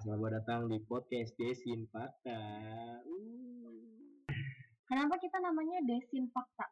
selamat 0.00 0.30
datang 0.40 0.60
di 0.72 0.80
podcast 0.88 1.36
Desin 1.36 1.84
Fakta. 1.92 2.40
Uh, 3.04 3.76
Kenapa 4.88 5.20
kita 5.20 5.38
namanya 5.38 5.84
desinfakta? 5.86 6.66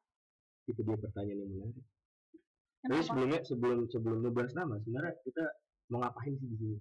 itu 0.68 0.80
dia 0.84 0.96
pertanyaan 1.00 1.44
yang 1.44 1.50
menarik. 1.52 1.76
Tapi 1.80 2.88
Kenapa? 2.88 3.04
sebelumnya 3.08 3.40
sebelum 3.44 3.78
sebelum 3.88 4.18
ngebahas 4.20 4.52
nama, 4.52 4.76
sebenarnya 4.84 5.14
kita 5.24 5.44
mau 5.88 6.04
ngapain 6.04 6.36
sih 6.36 6.48
di 6.48 6.56
sini? 6.60 6.78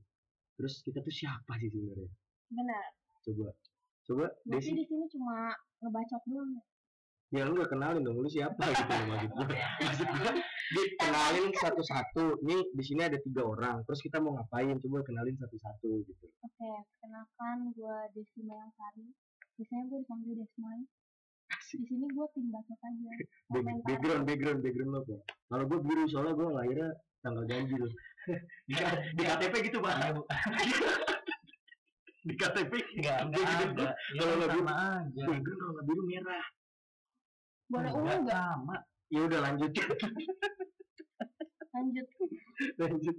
Terus 0.60 0.74
kita 0.84 1.00
tuh 1.04 1.14
siapa 1.14 1.52
sih 1.60 1.70
sebenarnya? 1.71 2.12
Benar. 2.52 2.86
Coba, 3.24 3.48
coba 4.07 4.25
Berarti 4.43 4.71
Desi. 4.71 4.79
di 4.79 4.86
sini 4.88 5.06
cuma 5.11 5.52
ngebacot 5.84 6.24
doang. 6.28 6.52
Ya? 7.32 7.44
Ya 7.44 7.50
lu 7.50 7.60
gak 7.60 7.72
kenalin 7.76 8.02
dong, 8.08 8.18
lu 8.24 8.30
siapa 8.32 8.64
gitu 8.72 8.92
loh 8.92 9.06
maksud 9.12 9.32
gue. 9.36 9.48
Maksud 9.88 10.08
gue, 10.08 10.32
dikenalin 10.74 11.48
satu-satu. 11.60 12.24
Nih 12.44 12.62
di 12.72 12.84
sini 12.84 13.02
ada 13.04 13.20
tiga 13.20 13.44
orang, 13.44 13.84
terus 13.84 14.00
kita 14.00 14.24
mau 14.24 14.36
ngapain? 14.36 14.80
Coba 14.80 15.04
kenalin 15.04 15.36
satu-satu 15.36 15.90
gitu. 16.08 16.26
Oke, 16.44 16.72
perkenalkan 16.96 17.58
gue 17.76 17.98
Desi 18.16 18.42
Mayangsari. 18.48 19.12
Biasanya 19.60 19.84
gue 19.92 20.00
dipanggil. 20.08 20.38
Asik. 21.48 21.80
Di 21.80 21.86
sini 21.88 22.06
gue 22.12 22.26
tim 22.36 22.48
bacot 22.52 22.80
aja. 22.80 23.12
Background 23.88 24.24
background 24.28 24.60
background 24.60 24.92
lo 24.92 25.00
apa 25.04 25.16
kalau 25.48 25.64
gue 25.64 25.80
biru 25.80 26.04
soalnya 26.12 26.36
gue 26.36 26.48
lahirnya 26.52 26.89
tanggal 27.24 27.44
ganjil 27.48 27.84
di, 28.68 28.75
di 29.16 29.24
KTP 29.24 29.54
gitu 29.72 29.80
pak 29.80 29.96
di 32.28 32.36
KTP 32.36 32.72
Enggak, 33.00 33.17
enggak. 33.31 33.95
Ya 34.12 34.20
Kalau 34.20 34.34
nggak 34.36 34.52
sama 34.52 34.73
aja. 35.00 35.23
kalau 35.23 35.72
nggak 35.72 35.86
biru 35.88 36.02
merah 36.03 36.44
Boleh 37.67 37.91
Enggak 37.91 37.99
ungu 37.99 38.25
nggak? 38.25 38.43
sama. 38.47 38.77
ya 39.07 39.19
udah 39.23 39.39
lanjut 39.39 39.71
Lanjut. 41.73 42.07
lanjut 42.81 43.17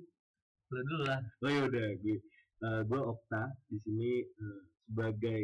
Lu 0.68 0.80
dulu 0.84 1.04
lah. 1.08 1.20
oh 1.40 1.48
ya 1.48 1.62
udah 1.64 1.86
gue 2.00 2.16
eh, 2.58 2.80
gue 2.84 3.00
Okta 3.00 3.42
di 3.68 3.76
sini 3.80 4.10
eh, 4.20 4.60
sebagai 4.84 5.40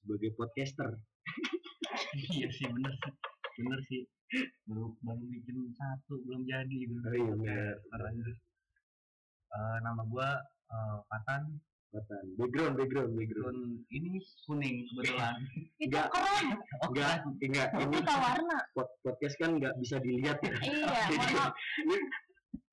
sebagai 0.00 0.30
podcaster 0.34 0.90
iya 2.32 2.48
sih 2.48 2.64
bener 2.68 2.92
sih. 2.96 3.12
Bener 3.58 3.80
sih. 3.84 4.02
Baru 4.64 4.92
baru 5.00 5.24
bikin 5.24 5.72
satu 5.72 6.20
belum 6.24 6.44
jadi 6.44 6.68
gitu. 6.84 7.00
oh 7.00 7.12
iya 7.12 7.32
benar 7.32 8.00
Lanjut. 8.00 8.36
Eh, 9.48 9.78
nama 9.80 10.02
gua 10.04 10.28
eh, 10.68 10.98
Patan. 11.08 11.42
Batan. 11.88 12.24
background 12.36 12.74
background 12.76 13.12
background 13.16 13.56
Background 13.56 13.60
ini 13.88 14.20
kuning 14.44 14.76
kebetulan. 14.86 15.34
Itu 15.82 15.88
Nggak. 15.88 16.06
keren. 16.12 16.46
enggak 16.84 17.12
enggak 17.40 17.68
ini 17.74 17.96
Kita 17.96 18.14
warna. 18.14 18.58
pod- 18.76 18.96
podcast 19.00 19.34
kan 19.40 19.50
nggak 19.56 19.72
bisa 19.80 19.96
dilihat 19.98 20.36
ya 20.44 20.52
Iya, 20.68 20.92
maaf. 21.32 21.52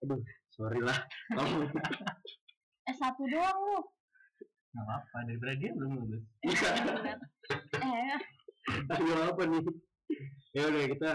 aduh 0.04 0.20
sorry 0.52 0.80
lah 0.84 1.00
kamu 1.32 1.64
S1 2.92 3.16
doang 3.26 3.60
lu. 3.66 3.80
Enggak 4.70 4.84
apa-apa 4.84 5.18
daripada 5.26 5.54
dia 5.56 5.72
belum 5.72 5.92
lulus. 5.96 6.24
Eh, 7.80 8.20
Ayo 8.92 9.16
apa 9.30 9.44
nih? 9.46 9.64
Ya 10.52 10.62
udah 10.68 10.84
kita 10.92 11.12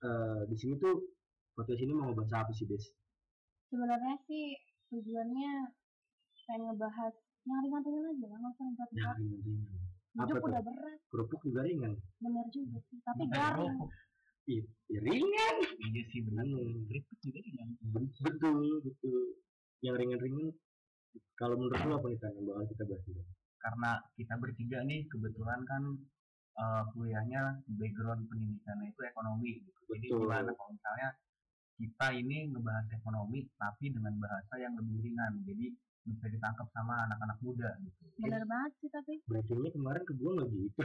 eh, 0.00 0.40
di 0.48 0.56
sini 0.56 0.74
tuh 0.78 1.04
podcast 1.52 1.78
ini 1.78 1.92
mau 1.92 2.08
ngebahas 2.08 2.32
apa 2.40 2.52
sih 2.56 2.64
Des? 2.64 2.88
sebenarnya 3.68 4.18
sih 4.24 4.56
tujuannya 4.90 5.52
pengen 6.50 6.66
ngebahas 6.66 7.14
yang 7.46 7.58
ringan-ringan 7.62 8.10
aja 8.10 8.26
lah, 8.26 8.38
nggak 8.42 8.52
usah 8.52 8.66
Ya 8.66 8.74
berat-berat. 8.74 9.16
ringan-ringan. 9.22 9.78
Apa 10.10 10.18
Hidup 10.26 10.34
tuh? 10.34 10.48
udah 10.50 10.62
berat, 10.66 10.98
Kerupuk 11.06 11.40
juga 11.46 11.60
ringan. 11.62 11.92
bener 12.18 12.46
juga 12.50 12.78
sih. 12.90 12.98
Tapi 13.06 13.22
garing. 13.30 13.74
rokok. 13.78 13.90
Ya 14.90 14.98
ringan. 14.98 15.54
Iya 15.78 16.02
sih 16.10 16.20
bener. 16.26 16.42
Hmm. 16.50 16.82
Keripik 16.90 17.18
juga 17.22 17.38
ringan. 17.38 17.68
Betul 17.94 18.58
betul. 18.82 19.20
Yang 19.80 19.94
ringan-ringan. 20.02 20.50
Kalau 21.38 21.54
menurut 21.54 21.78
lu 21.80 21.94
apa 21.94 22.06
nih 22.06 22.18
yang 22.20 22.44
bakal 22.44 22.64
kita 22.66 22.84
bahas 22.84 23.04
ini? 23.06 23.22
karena 23.60 23.90
kita 24.16 24.34
bertiga 24.40 24.80
nih 24.88 25.04
kebetulan 25.12 25.60
kan 25.68 25.82
eh, 26.56 26.82
kuliahnya 26.96 27.60
background 27.76 28.24
pendidikannya 28.26 28.88
itu 28.88 29.00
ekonomi 29.04 29.60
gitu. 29.60 29.80
Jadi 29.92 30.06
Betul. 30.08 30.20
gimana 30.24 30.50
kalau 30.56 30.70
misalnya 30.72 31.08
kita 31.76 32.06
ini 32.16 32.36
ngebahas 32.48 32.88
ekonomi 32.92 33.44
tapi 33.60 33.92
dengan 33.92 34.16
bahasa 34.16 34.54
yang 34.56 34.72
lebih 34.80 34.96
ringan. 35.04 35.44
Jadi 35.44 35.76
bisa 36.08 36.26
ditangkap 36.32 36.66
sama 36.72 36.94
anak-anak 37.08 37.38
muda 37.44 37.70
gitu. 37.84 38.04
Bener 38.20 38.44
banget 38.48 38.72
sih 38.80 38.88
tapi. 38.88 39.14
Briefingnya 39.28 39.70
kemarin 39.72 40.02
ke 40.04 40.12
gua 40.16 40.30
nggak 40.40 40.48
gitu. 40.52 40.80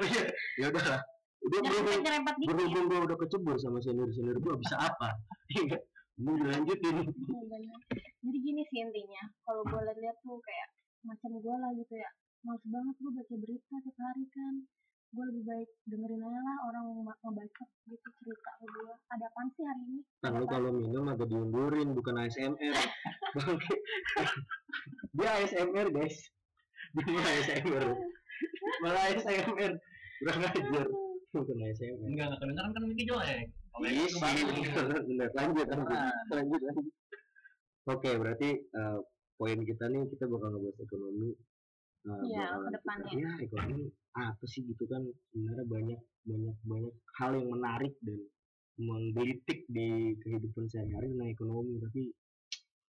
oh 0.00 0.06
iya, 0.06 0.22
ya 0.58 0.66
udah 0.70 0.84
lah. 0.86 1.02
Udah 1.40 1.60
berhubung 1.64 2.02
dikit. 2.04 2.46
berhubung 2.54 2.84
gua 2.86 3.00
udah 3.10 3.16
kecebur 3.18 3.56
sama 3.58 3.78
senior 3.82 4.10
senior 4.14 4.38
gua 4.38 4.54
bisa 4.58 4.76
apa? 4.78 5.14
Iya. 5.50 5.78
Mau 6.20 6.36
dilanjutin. 6.36 6.96
Iya, 7.10 7.42
bener. 7.48 7.80
Jadi 8.20 8.38
gini 8.44 8.62
sih 8.68 8.84
intinya, 8.84 9.24
kalau 9.48 9.64
gue 9.64 9.80
lihat 10.04 10.20
tuh 10.20 10.36
kayak 10.44 10.68
macam 11.00 11.32
gue 11.40 11.56
lah 11.56 11.72
gitu 11.72 11.96
ya, 11.96 12.10
males 12.44 12.60
banget 12.68 12.94
gue 13.00 13.10
baca 13.16 13.34
berita 13.40 13.74
tiap 13.80 13.96
hari 13.96 14.24
kan. 14.28 14.54
Gue 15.10 15.24
lebih 15.26 15.42
baik 15.42 15.68
dengerin 15.90 16.22
aja 16.22 16.38
lah 16.38 16.56
orang 16.70 16.84
nge- 17.02 17.18
ngebaca 17.18 17.64
gitu 17.84 18.08
cerita 18.22 18.50
ke 18.56 18.64
gue. 18.64 18.92
Ada 19.10 19.24
apaan 19.26 19.48
sih 19.52 19.64
hari 19.66 19.82
ini? 19.82 20.00
Kan 20.22 20.32
lu 20.38 20.46
kalau 20.46 20.70
minum 20.70 21.04
agak 21.10 21.26
diundurin 21.26 21.88
bukan 21.92 22.14
ASMR. 22.14 22.76
Dia 25.18 25.30
ASMR 25.42 25.86
guys. 25.90 26.16
Dia 26.94 27.22
ASMR. 27.26 27.86
Malah 28.86 29.02
ASMR. 29.10 29.72
Kurang 30.20 30.40
ajar. 30.46 30.86
Bukan 31.30 31.56
ASMR. 31.58 32.06
Enggak, 32.06 32.26
enggak 32.30 32.38
kedengeran 32.38 32.70
kan 32.70 32.82
mikir 32.86 33.04
jelek. 33.10 33.48
Iya 33.80 34.04
sih. 34.06 34.44
Bener. 35.10 35.28
Lanjut 35.34 35.66
lanjut. 35.66 35.88
Nah. 35.90 36.12
Lanjut 36.30 36.60
lanjut. 36.62 36.86
Oke 37.88 38.10
berarti 38.14 38.48
eh, 38.62 38.98
poin 39.34 39.58
kita 39.58 39.84
nih 39.90 40.06
kita 40.06 40.30
bakal 40.30 40.54
ngebahas 40.54 40.78
ekonomi. 40.78 41.34
Iya, 42.02 42.44
bakalan 42.48 42.60
ke 42.60 42.70
depannya. 42.74 43.12
Ya 43.12 43.30
ekonomi 43.40 43.84
apa 44.10 44.44
sih 44.44 44.60
gitu 44.64 44.84
kan 44.84 45.02
sebenarnya 45.30 45.64
banyak 45.64 46.00
banyak 46.22 46.56
banyak 46.64 46.94
hal 47.14 47.30
yang 47.32 47.48
menarik 47.48 47.94
dan 48.00 48.18
menggelitik 48.76 49.68
di 49.68 49.88
kehidupan 50.18 50.64
sehari-hari 50.66 51.12
tentang 51.12 51.30
ekonomi 51.30 51.76
tapi 51.78 52.02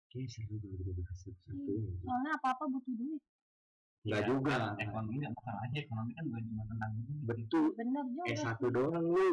kayak 0.07 0.28
seru 0.28 0.56
kalau 0.56 0.75
kita 0.78 0.91
bahas 0.94 1.18
satu-satu 1.18 1.69
Iya. 1.69 1.88
ya. 1.88 2.00
Soalnya 2.03 2.31
apa-apa 2.38 2.63
butuh 2.68 2.94
duit. 2.94 3.22
Enggak 4.03 4.22
Iya, 4.22 4.28
juga. 4.29 4.57
Ekonomi 4.78 5.16
enggak 5.18 5.34
masalah 5.34 5.62
aja, 5.63 5.78
ekonomi 5.79 6.12
kan 6.13 6.24
bukan 6.28 6.44
cuma 6.45 6.63
tentang 6.66 6.91
duit. 6.94 7.19
Betul. 7.25 7.66
Bener 7.75 8.06
juga. 8.07 8.24
Eh 8.28 8.38
satu 8.38 8.66
doang 8.69 9.06
lu. 9.07 9.31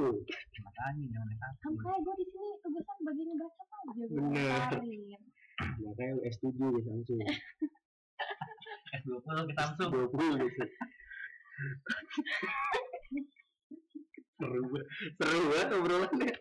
Makanya 0.64 1.04
jangan 1.04 1.28
S1. 1.30 1.54
Kan 1.60 1.72
kayak 1.76 1.98
gue 2.00 2.14
di 2.14 2.26
sini 2.26 2.48
tugasan 2.58 2.98
bagian 3.02 3.28
baca 3.34 3.62
aja 3.62 3.90
gue 3.92 4.06
komentarin. 4.08 5.22
Makanya 5.84 6.12
lu 6.12 6.22
S7 6.24 6.46
ya 6.54 6.80
Samsung. 6.82 7.20
S20 9.04 9.52
kita 9.52 9.62
langsung. 9.68 9.90
20 9.92 10.48
gitu. 10.48 10.62
seru 14.34 14.60
banget. 14.72 14.86
Seru 15.20 15.40
banget 15.52 15.68
obrolannya. 15.76 16.32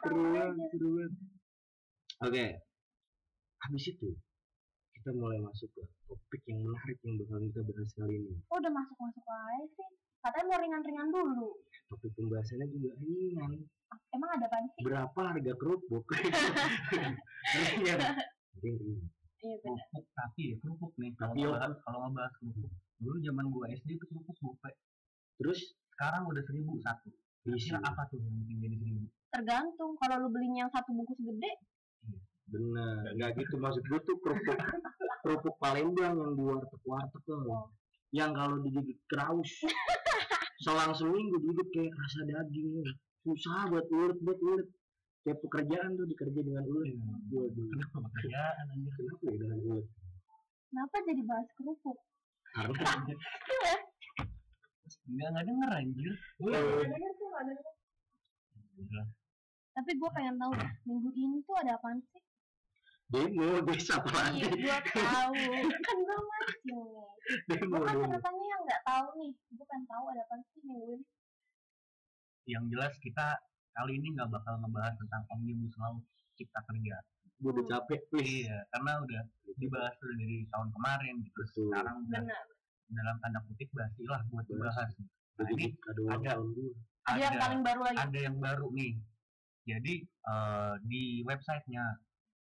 Seru 0.00 0.22
banget, 0.32 0.66
seru 0.72 0.88
banget. 0.96 1.12
Oke. 2.24 2.46
Habis 3.58 3.84
itu 3.92 4.08
kita 4.96 5.10
mulai 5.14 5.38
masuk 5.44 5.68
ke 5.76 5.82
topik 6.08 6.42
yang 6.48 6.64
menarik 6.64 6.98
yang 7.04 7.14
bakal 7.20 7.38
kita 7.44 7.60
bahas 7.62 7.90
kali 7.94 8.14
ini. 8.24 8.34
Oh 8.48 8.56
udah 8.56 8.72
masuk-masuk 8.72 9.24
aja 9.28 9.66
sih. 9.76 9.88
Katanya 10.18 10.44
mau 10.50 10.58
ringan-ringan 10.64 11.08
dulu. 11.12 11.48
Topik 11.92 12.10
pembahasannya 12.16 12.66
juga 12.72 12.90
ringan. 13.04 13.52
Emang 14.16 14.30
ada 14.32 14.48
apaan 14.48 14.64
sih? 14.72 14.82
Berapa 14.82 15.20
harga 15.20 15.52
kerupuk? 15.60 16.04
ringan. 17.76 18.00
Ringan. 18.64 19.17
Iya 19.38 19.56
kerupuk 19.62 20.04
tapi 20.18 20.40
ya 20.50 20.56
kerupuk 20.58 20.92
nih. 20.98 21.10
Kalau 21.14 21.32
Tapi 21.34 21.40
ngebahas 21.46 21.78
kalau 21.86 21.98
ngebahas 22.06 22.32
kerupuk. 22.42 22.70
Dulu 22.98 23.16
zaman 23.22 23.44
gua 23.54 23.64
SD 23.70 23.88
itu 23.94 24.04
kerupuk 24.10 24.36
gope 24.42 24.70
Terus? 25.38 25.60
Sekarang 25.94 26.26
udah 26.26 26.42
seribu 26.46 26.78
satu. 26.82 27.10
Kira 27.46 27.78
apa 27.82 28.06
tuh 28.10 28.18
yang 28.18 28.34
bikin 28.42 28.56
jadi 28.58 28.76
seribu? 28.82 29.06
Tergantung. 29.30 29.92
Kalau 29.98 30.16
lu 30.26 30.28
belinya 30.34 30.66
yang 30.66 30.72
satu 30.74 30.90
bungkus 30.94 31.18
gede, 31.22 31.52
bener 32.48 33.12
nggak 33.12 33.30
gitu 33.36 33.60
maksud 33.60 33.84
gue 33.84 34.00
tuh 34.08 34.16
kerupuk 34.24 34.56
kerupuk 35.24 35.54
Palembang 35.60 36.16
yang 36.16 36.32
di 36.32 36.42
warteg 36.42 36.82
warteg 36.88 37.22
tuh. 37.28 37.44
Oh. 37.44 37.68
yang 38.08 38.32
kalau 38.32 38.56
digigit 38.64 38.96
kraus 39.04 39.52
selang 40.64 40.96
seminggu 40.96 41.36
digigit 41.44 41.68
kayak 41.76 41.92
rasa 41.92 42.20
daging. 42.24 42.88
Susah 43.20 43.68
buat 43.68 43.84
ulet 43.92 44.16
buat 44.24 44.38
ulet 44.40 44.68
kayak 45.28 45.44
pekerjaan 45.44 45.90
tuh 45.92 46.06
dikerja 46.08 46.40
dengan 46.40 46.64
ulet 46.64 46.96
waduh 47.28 47.66
kenapa 47.68 47.96
pekerjaan 48.08 48.64
anjir 48.72 48.92
kenapa 48.96 49.22
ya 49.28 49.36
dengan 49.36 49.58
ulet 49.60 49.86
kenapa 50.72 50.94
jadi 51.04 51.22
bahas 51.28 51.48
kerupuk? 51.52 51.98
karena 52.56 52.72
nggak 55.08 55.28
nggak 55.32 55.44
denger 55.48 55.70
anjir. 55.72 56.12
Tapi 59.76 59.90
gue 59.94 60.10
pengen 60.10 60.36
tahu 60.36 60.52
dah, 60.56 60.72
minggu 60.84 61.08
ini 61.16 61.38
tuh 61.44 61.56
ada 61.60 61.76
apaan 61.76 62.00
sih? 62.12 62.22
demo 63.08 63.64
desa 63.64 63.96
apa 63.96 64.10
lagi 64.12 64.44
Iya, 64.44 64.76
gue 64.84 65.00
tahu. 65.00 65.32
kan 65.88 65.96
gue 65.96 66.18
masih 66.28 66.60
nih. 66.68 67.08
demo 67.48 67.76
Gue 67.80 68.20
kan 68.20 68.34
yang 68.36 68.62
nggak 68.68 68.82
tahu 68.84 69.08
nih. 69.16 69.32
Gue 69.56 69.64
pengen 69.64 69.84
tahu 69.88 70.04
ada 70.12 70.20
apaan 70.28 70.40
sih 70.52 70.60
minggu 70.64 70.86
ini. 70.92 71.04
yang 72.48 72.64
jelas 72.72 72.96
kita 73.04 73.36
kali 73.78 73.92
ini 74.02 74.08
nggak 74.18 74.28
bakal 74.34 74.58
ngebahas 74.58 74.94
tentang 74.98 75.22
omnibus 75.30 75.74
law 75.78 75.94
cipta 76.34 76.60
kerja 76.66 76.96
gue 77.38 77.50
udah 77.54 77.66
capek 77.70 78.00
please 78.10 78.50
iya 78.50 78.66
karena 78.74 78.98
udah 78.98 79.22
dibahas 79.58 79.94
udah 80.02 80.16
dari 80.18 80.38
tahun 80.50 80.68
kemarin 80.74 81.14
gitu 81.22 81.38
Betul. 81.38 81.70
sekarang 81.70 81.96
udah 82.02 82.20
benar 82.26 82.46
dalam 82.88 83.16
tanda 83.22 83.40
kutip 83.46 83.68
basi 83.70 84.02
lah 84.10 84.20
buat 84.34 84.42
Basi. 84.42 84.52
dibahas 84.58 84.90
nah 85.38 85.46
ini 85.54 85.54
jadi 85.54 85.66
kado 85.78 86.00
ulang 86.02 86.22
ada. 86.26 86.30
tahun 86.34 86.48
gue 86.58 86.70
ada 87.08 87.20
yang 87.24 87.36
paling 87.40 87.62
baru 87.64 87.80
lagi 87.86 87.98
ada 88.04 88.18
yang 88.20 88.36
baru 88.36 88.66
nih. 88.76 88.92
Jadi 89.68 89.94
eh, 90.04 90.74
di 90.84 91.02
websitenya 91.24 91.84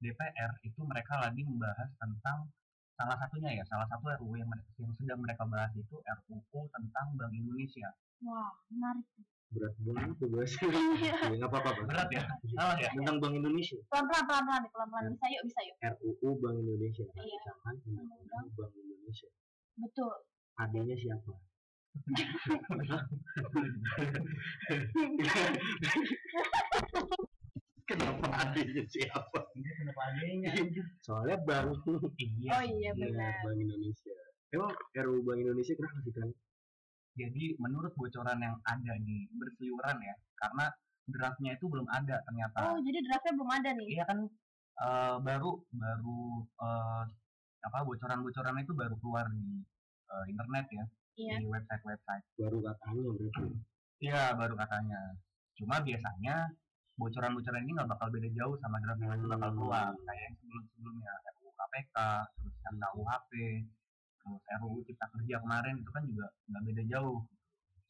DPR 0.02 0.52
itu 0.66 0.80
mereka 0.82 1.22
lagi 1.22 1.42
membahas 1.46 1.90
tentang 1.98 2.50
salah 2.98 3.16
satunya 3.18 3.62
ya, 3.62 3.64
salah 3.66 3.86
satu 3.90 4.10
RUU 4.22 4.38
yang, 4.38 4.50
mereka, 4.50 4.68
yang 4.78 4.92
sedang 4.98 5.18
mereka 5.22 5.42
bahas 5.46 5.70
itu 5.74 5.98
RUU 6.02 6.60
tentang 6.70 7.06
Bank 7.18 7.32
Indonesia. 7.34 7.90
wah 8.22 8.54
menarik 8.70 9.06
berat 9.52 9.74
banget 9.78 10.16
tuh 10.16 10.28
bahasa 10.32 10.56
Iya. 11.02 11.14
ya 11.20 11.34
nggak 11.36 11.50
apa-apa. 11.50 11.84
Berat 11.84 12.08
ya? 12.08 12.22
Salah 12.56 12.76
ya? 12.76 12.88
tentang 12.90 13.16
Bank 13.20 13.34
Indonesia 13.36 13.76
pelan 13.88 14.04
pelan 14.08 14.24
pelan 14.24 14.42
pelan 14.48 14.62
pelan 14.66 14.88
pelan 14.88 15.04
bisa 15.12 15.26
yuk 15.28 15.42
bisa 15.44 15.60
yuk 15.62 15.76
RUU 16.00 16.30
Bank 16.38 16.56
Indonesia 16.58 17.04
Iya. 17.12 17.40
rancangan 17.60 18.02
undang-undang 18.02 18.46
Bank 18.54 18.72
Indonesia 18.74 19.28
betul 19.74 20.12
adanya 20.56 20.96
siapa 20.96 21.32
kenapa 27.84 28.26
adanya 28.40 28.82
siapa 28.86 29.38
Kenapa 29.52 30.00
adanya? 30.08 30.50
soalnya 31.00 31.36
bank 31.42 31.76
Iya. 32.16 32.50
oh 32.52 32.62
iya 32.62 32.72
Iya, 32.72 32.90
benar 32.94 33.32
Bank 33.42 33.58
Indonesia 33.58 34.14
emang 34.52 34.72
RUU 34.94 35.20
Bank 35.22 35.38
Indonesia 35.40 35.74
kenapa 35.74 35.98
sih 36.00 36.12
kan 36.14 36.28
Jadi 37.12 37.56
menurut 37.60 37.92
bocoran 37.92 38.40
yang 38.40 38.56
ada 38.64 38.92
nih 38.96 39.28
berseliweran 39.36 40.00
ya, 40.00 40.14
karena 40.40 40.72
draftnya 41.08 41.50
itu 41.58 41.66
belum 41.66 41.86
ada 41.90 42.22
ternyata. 42.24 42.58
oh 42.72 42.78
jadi 42.78 42.98
draftnya 43.02 43.32
belum 43.34 43.50
ada 43.50 43.70
nih 43.74 43.88
Iya 43.98 44.04
kan 44.06 44.18
eh, 44.78 45.14
baru 45.18 45.50
baru 45.74 46.20
eh, 46.62 47.02
apa 47.62 47.78
bocoran-bocoran 47.86 48.58
itu 48.62 48.72
baru 48.74 48.94
keluar 49.02 49.26
di 49.30 49.62
eh, 50.08 50.24
internet 50.30 50.66
ya, 50.70 50.84
iya 51.18 51.34
di 51.42 51.46
website-website. 51.50 52.24
baru 52.38 52.58
katanya 52.62 53.02
berarti 53.12 53.44
Iya 54.02 54.34
baru 54.34 54.54
katanya. 54.58 55.00
Cuma 55.54 55.78
biasanya 55.78 56.50
bocoran-bocoran 56.98 57.62
ini 57.62 57.72
nggak 57.78 57.90
bakal 57.94 58.10
beda 58.10 58.28
jauh 58.34 58.58
sama 58.58 58.82
draft 58.82 58.98
yang 58.98 59.14
nanti 59.14 59.26
bakal 59.30 59.50
keluar. 59.54 59.94
Kayak 59.94 60.22
yang 60.26 60.34
sebelum-sebelumnya 60.42 61.12
RUU 61.38 61.50
KPK, 61.54 61.96
terus 62.34 62.54
yang 62.66 62.76
KUHP, 62.82 63.30
terus 63.62 63.81
RUU 64.26 64.78
Cipta 64.86 65.06
Kerja 65.10 65.36
kemarin 65.42 65.74
itu 65.82 65.90
kan 65.90 66.02
juga 66.06 66.26
nggak 66.50 66.62
beda 66.66 66.82
jauh. 66.90 67.20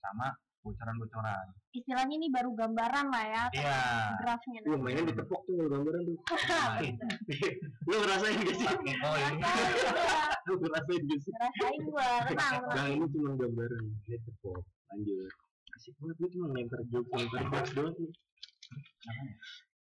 Sama 0.02 0.28
bocoran-bocoran. 0.62 1.46
istilahnya 1.74 2.14
ini 2.20 2.28
baru 2.30 2.54
gambaran 2.54 3.10
lah 3.10 3.24
ya 3.26 3.44
Iya. 3.50 3.78
draftnya 4.22 4.60
Wah 4.62 4.78
mainnya 4.78 5.10
ditepok 5.10 5.40
tuh 5.48 5.56
gambaran 5.58 6.00
tuh. 6.06 6.16
Lu 7.90 7.94
ngerasain 7.98 8.38
gak 8.46 8.56
sih? 8.60 8.68
Oh 9.02 9.16
ini 9.18 9.40
lu 10.46 10.52
ngerasain 10.62 11.02
gak 11.02 11.18
sih? 11.24 11.32
Rasain 11.34 11.80
gua, 11.88 12.08
tenang. 12.30 12.62
Bang 12.76 12.88
ini 12.94 13.06
cuma 13.10 13.30
gambaran. 13.40 13.84
Ini 14.06 14.16
tepok 14.22 14.62
lanjut. 14.92 15.32
Asik 15.74 15.94
banget 15.98 16.16
lu 16.22 16.26
cuma 16.30 16.46
lempar 16.54 16.80
jokes 16.92 17.10
lempar 17.10 17.42
jokes 17.50 17.70
doang 17.74 17.94
lu 17.98 18.06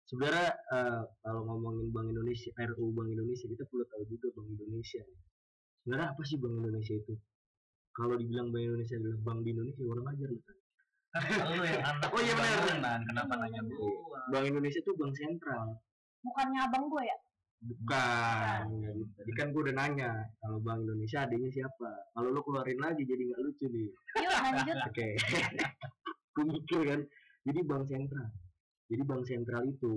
sebenarnya 0.05 0.49
eh, 0.53 1.03
kalau 1.25 1.41
ngomongin 1.49 1.89
Bank 1.95 2.07
Indonesia 2.13 2.51
RU 2.75 2.93
Bank 2.93 3.09
Indonesia 3.13 3.47
kita 3.49 3.65
perlu 3.69 3.85
tahu 3.89 4.03
juga 4.09 4.27
Bank 4.37 4.49
Indonesia 4.53 5.03
sebenarnya 5.85 6.09
apa 6.11 6.23
sih 6.25 6.37
Bank 6.37 6.55
Indonesia 6.59 6.95
itu 6.95 7.15
kalau 7.93 8.17
dibilang 8.17 8.49
Bank 8.49 8.65
Indonesia 8.65 8.97
adalah 8.97 9.19
bank 9.23 9.39
di 9.41 9.51
Indonesia 9.53 9.83
orang 9.85 10.07
ajar 10.11 10.29
lu 10.29 10.41
kan 10.41 10.57
lu 11.47 11.63
yang 11.63 11.85
anak 11.85 12.11
Oh, 12.11 12.19
iya, 12.19 12.35
benar. 12.35 12.51
bangunan, 12.59 13.01
kenapa 13.07 13.33
nanya 13.39 13.61
Iya. 13.63 13.71
gua? 13.71 14.21
Bank 14.29 14.45
Indonesia 14.49 14.81
itu 14.81 14.93
bank 14.95 15.13
sentral 15.15 15.65
Bukannya 16.21 16.61
abang 16.63 16.85
gue 16.89 17.05
ya? 17.05 17.19
bukan 17.65 18.61
tadi 19.17 19.33
kan 19.33 19.49
gue 19.49 19.63
udah 19.63 19.73
nanya 19.73 20.11
kalau 20.37 20.61
Bank 20.61 20.85
Indonesia 20.85 21.25
adanya 21.25 21.49
siapa 21.49 21.89
kalau 22.13 22.29
lu 22.29 22.41
keluarin 22.41 22.77
lagi 22.77 23.05
jadi 23.05 23.25
nggak 23.25 23.41
lucu 23.41 23.65
nih 23.69 23.89
Yuk 24.21 24.33
lanjut. 24.37 24.77
Oke. 24.89 25.09
Gue 26.35 26.45
mikir 26.45 26.81
kan. 26.85 27.01
Jadi 27.45 27.61
bank 27.63 27.85
sentral. 27.89 28.29
Jadi 28.85 29.03
bank 29.03 29.23
sentral 29.25 29.63
itu 29.65 29.93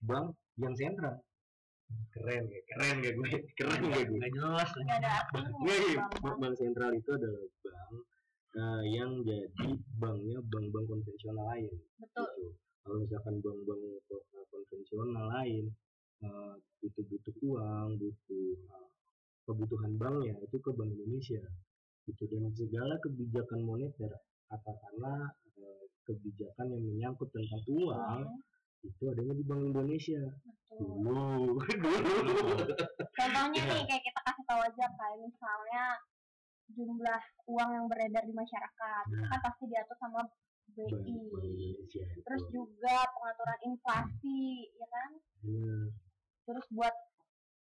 bank 0.00 0.30
yang 0.56 0.74
sentral. 0.74 1.18
Keren 2.12 2.44
ya, 2.52 2.60
keren 2.68 2.96
gak 3.00 3.14
gue? 3.16 3.30
Keren 3.56 3.80
gak 3.88 4.02
gue? 4.08 4.16
Nggak 4.20 4.32
jelas. 4.36 4.68
Gak 4.76 4.98
ada. 5.00 5.14
Iya, 5.64 5.74
iya. 5.88 6.02
Bank, 6.20 6.36
bank 6.40 6.54
sentral 6.60 6.92
itu 6.92 7.10
adalah 7.16 7.44
bank 7.64 7.92
eh, 8.58 8.82
yang 8.96 9.10
jadi 9.24 9.66
banknya 9.96 10.38
bank-bank 10.52 10.86
konvensional 10.88 11.44
lain. 11.52 11.72
Betul. 12.00 12.28
Gitu. 12.36 12.48
Kalau 12.84 12.96
misalkan 13.04 13.34
bank-bank 13.44 13.82
ko- 14.08 14.24
konvensional 14.52 15.24
lain 15.32 15.64
eh, 16.24 16.54
itu 16.84 17.00
butuh 17.08 17.34
uang, 17.44 17.88
butuh 18.00 18.46
eh, 18.68 18.88
kebutuhan 19.48 19.92
banknya 19.96 20.34
itu 20.44 20.56
ke 20.60 20.70
Bank 20.76 20.90
Indonesia. 20.92 21.44
Gitu 22.08 22.24
dan 22.28 22.48
segala 22.56 22.96
kebijakan 23.04 23.60
moneter 23.64 24.12
katakanlah 24.48 25.28
eh, 25.60 25.84
kebijakan 26.04 26.66
yang 26.72 26.82
menyangkut 26.84 27.28
tentang 27.32 27.62
uang 27.68 28.20
Hmm, 28.28 28.40
itu 28.86 29.02
adanya 29.10 29.34
di 29.34 29.44
Bank 29.44 29.62
Indonesia. 29.74 30.22
Betul. 30.70 30.78
Dulu, 30.78 31.58
dulu. 31.82 32.34
Contohnya 33.18 33.60
nih 33.66 33.82
kayak 33.88 34.02
kita 34.06 34.20
kasih 34.22 34.44
tahu 34.46 34.60
aja 34.62 34.84
kayak 34.86 35.18
misalnya 35.18 35.84
jumlah 36.68 37.22
uang 37.48 37.70
yang 37.72 37.86
beredar 37.88 38.22
di 38.28 38.34
masyarakat 38.36 39.04
Nah. 39.08 39.28
kan 39.32 39.40
pasti 39.40 39.64
diatur 39.66 39.96
sama 39.98 40.20
BI. 40.76 40.84
Bank 41.32 41.44
Indonesia. 41.48 42.04
Terus 42.22 42.42
itu. 42.46 42.52
juga 42.52 42.96
pengaturan 43.16 43.60
inflasi, 43.72 44.68
ya 44.76 44.86
kan? 44.92 45.10
Terus 46.44 46.66
buat 46.70 46.94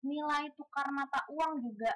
nilai 0.03 0.49
tukar 0.57 0.89
mata 0.91 1.23
uang 1.29 1.61
juga 1.61 1.93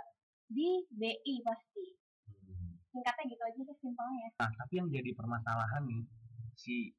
di 0.48 0.86
BI 0.94 1.36
pasti. 1.44 1.98
Hmm. 2.28 2.78
Singkatnya 2.94 3.24
gitu 3.34 3.44
aja 3.44 3.62
sih 3.66 3.78
simpelnya. 3.82 4.30
Nah, 4.40 4.52
tapi 4.62 4.74
yang 4.80 4.88
jadi 4.92 5.12
permasalahan 5.16 5.84
nih, 5.90 6.04
si 6.56 6.94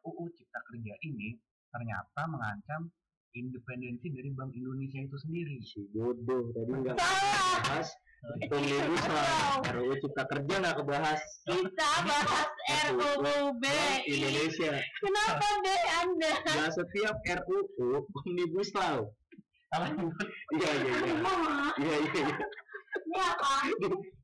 RUU 0.00 0.28
Cipta 0.36 0.60
Kerja 0.68 0.94
ini 1.02 1.34
ternyata 1.68 2.20
mengancam 2.26 2.88
independensi 3.32 4.08
dari 4.08 4.30
Bank 4.32 4.50
Indonesia 4.52 4.98
itu 4.98 5.16
sendiri. 5.20 5.60
si 5.60 5.84
bodoh 5.92 6.50
tadi 6.50 6.72
nggak 6.74 6.96
bahas 6.96 7.88
law 8.50 8.98
RUU 9.68 9.94
Cipta 10.00 10.24
Kerja 10.26 10.54
nggak 10.58 10.76
kebahas 10.76 11.20
Kita 11.46 11.90
bahas 12.02 12.48
RUU. 12.90 13.54
Indonesia 14.04 14.74
Kenapa 14.98 15.46
deh 15.62 15.82
Anda? 16.02 16.32
nggak 16.42 16.70
setiap 16.74 17.16
RUU 17.22 17.88
omnibus 18.18 18.74
law 18.74 19.06
Apa? 19.68 19.86
iya 20.56 20.70
iya 20.72 20.94
iya 20.98 21.14
iya 21.78 21.96
iya 22.00 22.22
iya. 22.24 22.36
apa? 23.14 23.52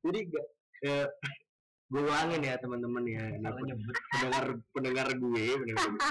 jadi 0.02 0.18
gak 0.26 0.46
eh, 0.82 1.06
gue 1.86 2.00
ulangin 2.00 2.40
ya 2.42 2.56
teman-teman 2.58 3.04
ya 3.04 3.22
pendengar 3.30 4.48
pendengar 4.72 5.06
gue 5.12 5.46
pendengar 5.54 5.86
gue. 5.94 6.04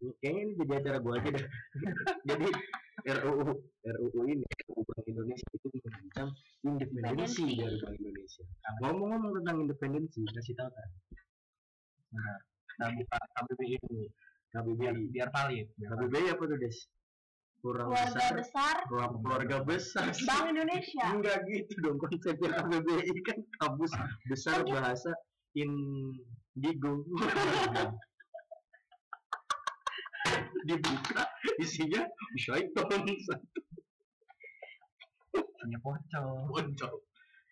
Ini 0.00 0.12
Kayaknya 0.16 0.40
ini 0.40 0.52
jadi 0.56 0.72
acara 0.80 0.98
gue 1.04 1.12
aja 1.12 1.30
dah. 1.36 1.46
jadi 2.28 2.48
RUU 3.00 3.52
RUU 3.84 4.20
ini 4.28 4.44
RUU 4.44 4.80
Bank 4.88 5.04
Indonesia 5.04 5.48
itu 5.56 5.68
mengancam 5.72 6.28
independensi 6.64 7.44
dari 7.56 7.76
Bank 7.80 7.96
Indonesia. 8.00 8.44
Ngomong-ngomong 8.80 9.32
tentang 9.40 9.56
independensi, 9.68 10.20
kasih 10.32 10.54
tahu 10.56 10.70
kan 12.80 12.96
buka 12.96 13.16
KBBI. 13.36 13.76
Biar, 14.50 14.64
KBBI. 14.64 15.12
biar 15.12 15.28
valid. 15.30 15.66
Biar 15.76 15.92
valid. 15.92 16.08
KBBI 16.08 16.28
apa 16.32 16.42
tuh 16.48 16.58
Des? 16.58 16.78
Kurang 17.60 17.92
Keluarga 17.92 18.08
besar, 18.08 18.32
besar 18.40 18.76
keluarga, 18.88 19.16
keluarga 19.20 19.56
besar. 19.68 20.04
Bank 20.24 20.44
Indonesia. 20.48 21.04
Enggak 21.12 21.44
gitu 21.44 21.74
dong 21.84 22.00
konsepnya 22.00 22.50
KBBI 22.56 23.16
kan 23.28 23.38
kabus 23.60 23.92
besar 24.32 24.64
bahasa 24.64 25.12
indigo. 25.52 27.04
Dibuka 30.62 31.22
isinya 31.56 32.02
syaiton 32.36 33.04
Punya 35.30 35.78
pocong. 35.80 36.48
boncok. 36.48 36.94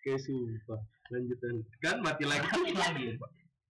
Kayak 0.01 0.19
sumpah. 0.23 0.81
Lanjutan. 1.09 1.55
Kan 1.79 1.97
mati 2.01 2.23
lagi. 2.25 2.43
Tapi 2.43 2.71
lagi. 2.73 3.07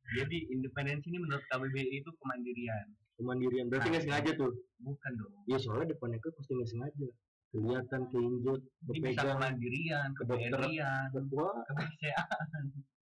Jadi 0.10 0.38
independensi 0.50 1.12
ini 1.12 1.22
menurut 1.22 1.43
KBBI 1.46 2.01
itu 2.01 2.10
kemandirian. 2.17 2.88
Kemandirian. 3.15 3.65
Berarti 3.69 3.88
nggak 3.89 4.03
sengaja 4.08 4.31
tuh. 4.34 4.51
Bukan 4.81 5.12
dong. 5.15 5.34
Ya 5.46 5.58
soalnya 5.60 5.93
depannya 5.93 6.17
ke 6.17 6.31
pasti 6.34 6.55
nggak 6.55 6.69
sengaja. 6.69 7.08
Kelihatan 7.50 8.01
keinjut, 8.13 8.62
Ini 8.62 8.98
bisa 9.01 9.25
kepegang, 9.25 9.29
kemandirian, 9.41 10.08
ke 10.13 10.22
dokter. 10.24 10.50
keberian, 10.53 11.10
wah 11.34 11.58
kebiasaan. 11.65 12.65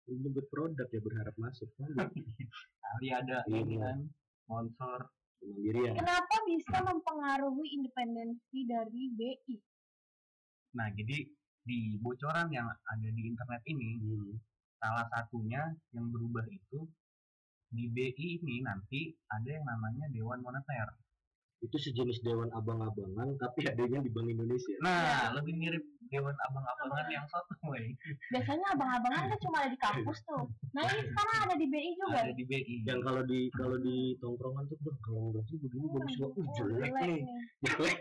nyebut 0.07 0.45
produk 0.47 0.87
ya 0.87 1.01
berharap 1.03 1.35
masuk 1.35 1.67
kan 1.75 1.91
Kali 2.85 3.07
ada 3.11 3.43
Iya. 3.43 3.59
ini 3.59 3.75
kan 3.75 3.97
sponsor. 4.45 4.99
Kemandirian 5.41 5.93
Kenapa 5.97 6.35
bisa 6.47 6.77
mempengaruhi 6.83 7.67
independensi 7.77 8.59
dari 8.65 9.01
BI? 9.13 9.55
Nah, 10.77 10.87
jadi 10.93 11.25
di 11.67 11.99
bocoran 11.99 12.47
yang 12.53 12.67
ada 12.69 13.09
di 13.11 13.21
internet 13.27 13.61
ini, 13.67 13.99
Hmm. 13.99 14.35
salah 14.77 15.05
satunya 15.09 15.67
yang 15.91 16.07
berubah 16.13 16.45
itu 16.47 16.85
di 17.73 17.91
BI 17.91 18.39
ini 18.39 18.63
nanti 18.63 19.11
ada 19.27 19.49
yang 19.49 19.65
namanya 19.67 20.07
Dewan 20.13 20.39
Moneter. 20.39 20.87
Itu 21.57 21.73
sejenis 21.73 22.21
dewan 22.21 22.53
abang-abangan 22.53 23.33
tapi 23.41 23.65
adanya 23.71 23.99
di 23.99 24.09
Bank 24.13 24.29
Indonesia. 24.29 24.75
Nah, 24.85 25.33
lebih 25.33 25.57
mirip 25.57 25.83
dewan 26.07 26.31
abang-abangan 26.39 27.05
yang 27.11 27.25
sotoy. 27.27 27.91
biasanya 28.31 28.67
abang-abangan 28.77 29.27
kan 29.27 29.39
cuma 29.43 29.57
ada 29.59 29.69
di 29.73 29.79
kampus 29.81 30.23
tuh. 30.23 30.47
Nah 30.71 30.85
ini 30.87 31.01
sekarang 31.03 31.37
ada 31.43 31.55
di 31.59 31.67
BI 31.67 31.91
juga. 31.99 32.19
Ada 32.23 32.33
di 32.37 32.45
BI. 32.47 32.75
yang 32.87 33.01
kalau 33.03 33.21
di 33.27 33.39
kalau 33.51 33.77
di 33.81 34.15
tongkrongan 34.23 34.63
tuh 34.71 34.77
bang 34.85 34.97
kalau 35.03 35.19
menurut 35.27 35.45
lu 35.51 35.57
begini 35.67 35.87
bagus 35.91 36.15
banget. 36.15 36.31
Uh, 36.31 36.45
Oh, 36.47 36.53
jelek 36.55 36.91
nih. 37.03 37.21
jelek. 37.65 37.97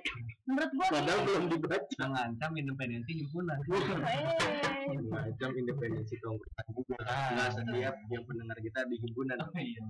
Menurut 0.46 0.70
gua 0.78 0.86
padahal 0.92 1.20
belum 1.26 1.44
dibaca. 1.50 1.94
Mengancam 1.98 2.50
independensi 2.54 3.12
himpunan. 3.18 3.58
eh. 3.66 4.98
Macam 5.10 5.50
independensi 5.56 6.14
tongkrongan 6.22 6.66
juga. 6.76 6.96
Ah. 7.02 7.28
nggak 7.34 7.50
setiap 7.58 7.94
yang 8.12 8.25
pendengar 8.28 8.58
kita 8.62 8.80
di 8.86 8.96
himpunan. 9.02 9.38
Oh, 9.42 9.50
iya. 9.58 9.82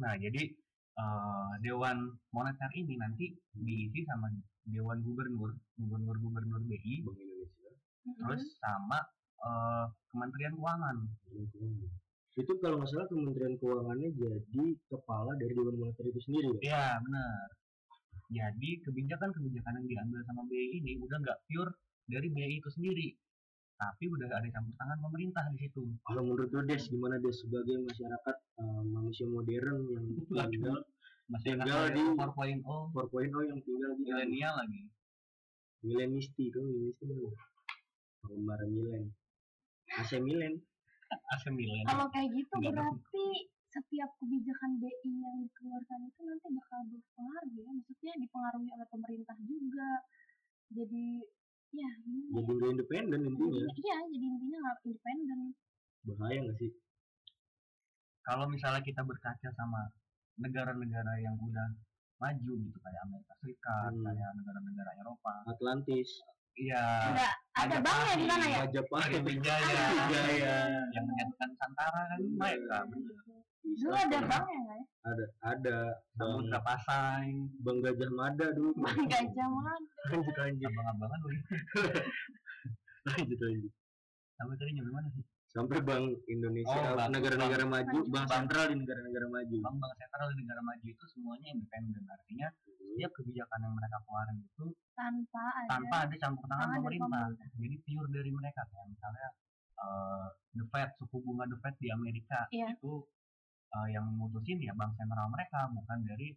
Nah, 0.00 0.16
jadi 0.16 0.42
eh, 1.00 1.52
Dewan 1.64 2.12
Moneter 2.36 2.70
ini 2.76 2.94
nanti 3.00 3.32
diisi 3.56 4.04
sama 4.04 4.28
Dewan 4.68 5.00
Gubernur, 5.00 5.56
Gubernur-Gubernur 5.80 6.60
BI, 6.68 6.94
Bank 7.04 7.16
Indonesia 7.16 7.70
terus 8.20 8.42
sama 8.60 8.98
eh, 9.40 9.86
Kementerian 10.12 10.54
Keuangan. 10.56 10.96
itu 12.38 12.52
kalau 12.62 12.80
nggak 12.80 12.88
salah 12.88 13.08
Kementerian 13.10 13.56
Keuangannya 13.60 14.08
jadi 14.16 14.64
kepala 14.88 15.32
dari 15.40 15.52
Dewan 15.56 15.76
Moneter 15.76 16.04
itu 16.08 16.20
sendiri 16.24 16.48
ya? 16.60 16.72
Iya, 16.72 16.86
benar. 17.04 17.48
Jadi 18.30 18.70
kebijakan-kebijakan 18.86 19.82
yang 19.82 19.86
diambil 19.90 20.20
sama 20.22 20.46
BI 20.46 20.78
ini 20.78 21.02
udah 21.02 21.18
nggak 21.18 21.38
pure 21.50 21.74
dari 22.06 22.30
BI 22.30 22.62
itu 22.62 22.70
sendiri, 22.70 23.08
tapi 23.80 24.04
udah 24.06 24.28
ada 24.28 24.44
campur 24.46 24.76
tangan 24.76 24.98
pemerintah 25.00 25.40
di 25.48 25.58
situ. 25.58 25.80
kalau 26.04 26.20
menurut 26.22 26.52
lu 26.52 26.60
Des 26.62 26.84
gimana 26.84 27.16
Des 27.16 27.32
sebagai 27.34 27.80
masyarakat 27.80 28.36
eh, 28.60 28.82
manusia 28.86 29.24
modern 29.24 29.78
yang 29.88 30.04
tinggal 30.46 30.84
Masyarakat 31.30 31.62
Tinggal 31.62 31.82
di- 31.94 32.02
di 32.02 32.18
4.0 32.18 32.90
4.0 32.90 33.48
yang 33.48 33.60
tinggal 33.62 33.90
di 33.94 34.02
milenial 34.04 34.54
lagi. 34.56 34.82
milenisti 35.80 36.42
itu 36.44 36.60
milenisti 36.60 37.06
itu 37.06 37.32
penggemar 38.20 38.60
milen 38.66 39.08
AC 39.90 40.20
Milen 40.20 40.60
AC 41.32 41.44
Milan. 41.48 41.84
kalau 41.86 42.06
kayak 42.10 42.28
gitu 42.30 42.52
Nggak 42.52 42.68
ada. 42.68 42.76
berarti 42.84 43.26
setiap 43.70 44.10
kebijakan 44.18 44.70
BI 44.76 44.92
yang 45.14 45.36
dikeluarkan 45.40 46.00
itu 46.04 46.20
nanti 46.20 46.46
bakal 46.50 46.80
berpengaruh 46.84 47.52
ya 47.54 47.70
maksudnya 47.70 48.12
dipengaruhi 48.18 48.68
oleh 48.68 48.86
pemerintah 48.90 49.36
juga 49.40 49.88
jadi 50.70 51.06
ya 51.72 51.90
jadi 52.02 52.20
independen 52.68 53.20
ya? 53.20 53.28
intinya 53.28 53.60
Jadi- 53.62 53.80
iya 53.80 53.96
jadi 54.04 54.26
intinya 54.28 54.58
nggak 54.60 54.76
independen 54.84 55.38
bahaya 56.04 56.38
nggak 56.42 56.58
sih 56.58 56.72
Kalau 58.20 58.46
misalnya 58.46 58.78
kita 58.80 59.02
berkaca 59.02 59.48
sama 59.50 59.90
negara-negara 60.36 61.18
yang 61.18 61.34
udah 61.36 61.66
maju 62.16 62.52
gitu 62.54 62.78
kayak 62.78 63.00
Amerika 63.02 63.32
Serikat, 63.34 63.90
Hmm. 63.90 64.04
kayak 64.04 64.30
negara-negara 64.36 64.90
Eropa. 64.94 65.34
Atlantis 65.46 66.08
Iya. 66.52 66.84
ada 67.10 67.28
ada 67.56 67.76
banknya 67.80 68.14
di 68.14 68.24
sana 68.28 68.44
ya 68.44 68.58
Majapahit 68.60 69.10
Sriwijaya 69.24 69.84
Jaya 70.06 70.56
yang 70.90 71.04
menyatukan 71.06 71.50
Santara 71.56 72.00
kan 72.06 72.18
Iya. 72.20 72.36
mereka 72.36 72.78
dulu 73.62 73.92
ada 73.92 74.18
banknya 74.20 74.58
nggak 74.58 74.76
ya? 74.76 74.84
Ada 75.02 75.24
ada. 75.42 75.76
Bang 76.12 76.30
Samudra 76.34 76.60
Pasai, 76.60 77.28
bang 77.58 77.78
Gajah 77.80 78.10
Mada 78.10 78.46
dulu. 78.50 78.70
Bank 78.74 79.00
Gajah 79.06 79.48
Mada. 79.48 79.76
Lanjut 80.10 80.34
lanjut. 80.34 80.68
Abang-abangan 80.70 81.18
loh. 81.18 81.30
lanjut 83.08 83.38
lanjut. 83.38 83.72
Sampai 84.34 84.54
tadi 84.56 84.70
nyampe 84.72 84.90
mana 84.90 85.08
sih? 85.10 85.24
sampai 85.50 85.82
Bank 85.82 86.06
Indonesia 86.30 86.70
Oh, 86.70 86.94
Bank- 86.94 87.10
negara-negara 87.10 87.66
maju. 87.66 87.90
Maju. 87.90 88.06
bank 88.08 88.26
sentral 88.30 88.64
di 88.70 88.76
negara-negara 88.78 89.26
maju. 89.26 89.56
Bank-bank 89.60 89.94
sentral 89.98 90.26
di 90.30 90.36
negara 90.38 90.60
maju 90.62 90.86
itu 90.86 91.04
semuanya 91.10 91.48
independen. 91.50 92.02
Artinya 92.06 92.46
setiap 92.62 93.10
kebijakan 93.12 93.58
yang 93.60 93.74
mereka 93.74 93.98
keluarin 94.00 94.38
itu 94.38 94.66
tanpa 94.94 95.42
ada 95.56 95.68
tanpa 95.68 95.96
ada 96.06 96.14
campur 96.16 96.46
tangan 96.46 96.70
pemerintah. 96.78 97.02
pemerintah. 97.10 97.46
Jadi 97.56 97.76
pure 97.82 98.08
dari 98.14 98.30
mereka. 98.30 98.62
Kayak 98.64 98.86
misalnya 98.88 99.28
eh, 99.76 100.26
the 100.54 100.64
Fed 100.70 100.90
suku 100.94 101.16
bunga 101.18 101.44
the 101.44 101.58
Fed 101.58 101.74
di 101.76 101.88
Amerika 101.90 102.38
Iya. 102.48 102.68
itu 102.70 102.92
eh, 103.76 103.88
yang 103.94 104.04
memutusin 104.06 104.58
ya 104.62 104.72
bank 104.74 104.94
sentral 104.98 105.28
mereka 105.30 105.70
bukan 105.70 105.98
dari 106.06 106.28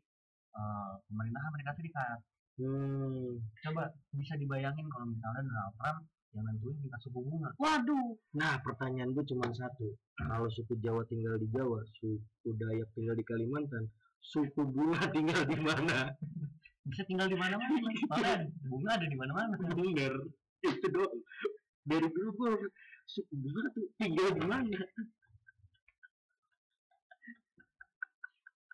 eh, 0.54 0.94
pemerintah 1.10 1.44
Amerika 1.50 1.72
Serikat. 1.78 2.20
hmm. 2.62 3.42
Coba 3.66 3.90
bisa 4.14 4.34
dibayangin 4.38 4.86
kalau 4.90 5.10
misalnya 5.10 5.42
Donald 5.46 5.74
Trump 5.78 6.00
yang 6.34 6.46
nentuin 6.50 6.78
tingkat 6.82 7.00
suku 7.06 7.20
bunga. 7.22 7.50
waduh 7.62 8.18
nah 8.34 8.58
pertanyaan 8.66 9.14
gue 9.14 9.22
cuma 9.30 9.46
satu 9.54 9.94
kalau 10.18 10.50
suku 10.50 10.74
Jawa 10.82 11.06
tinggal 11.06 11.38
di 11.38 11.46
Jawa 11.54 11.78
suku 12.02 12.50
Dayak 12.58 12.90
tinggal 12.98 13.14
di 13.14 13.22
Kalimantan 13.22 13.86
suku 14.18 14.66
bunga 14.66 14.98
tinggal 15.16 15.46
di 15.46 15.58
mana 15.62 16.10
Bisa 16.84 17.08
tinggal 17.08 17.32
di 17.32 17.38
mana-mana. 17.40 17.80
Soalnya 18.12 18.44
bunga 18.68 18.92
ada 19.00 19.08
di 19.08 19.16
mana-mana. 19.16 19.56
bener 19.56 20.14
itu 20.68 20.88
doang 20.92 21.16
dari 21.88 22.08
dulu 22.12 22.30
gue 22.36 22.54
suku 23.08 23.34
bunga 23.40 23.64
tuh 23.72 23.86
tinggal 24.00 24.30
di 24.36 24.44
mana 24.44 24.80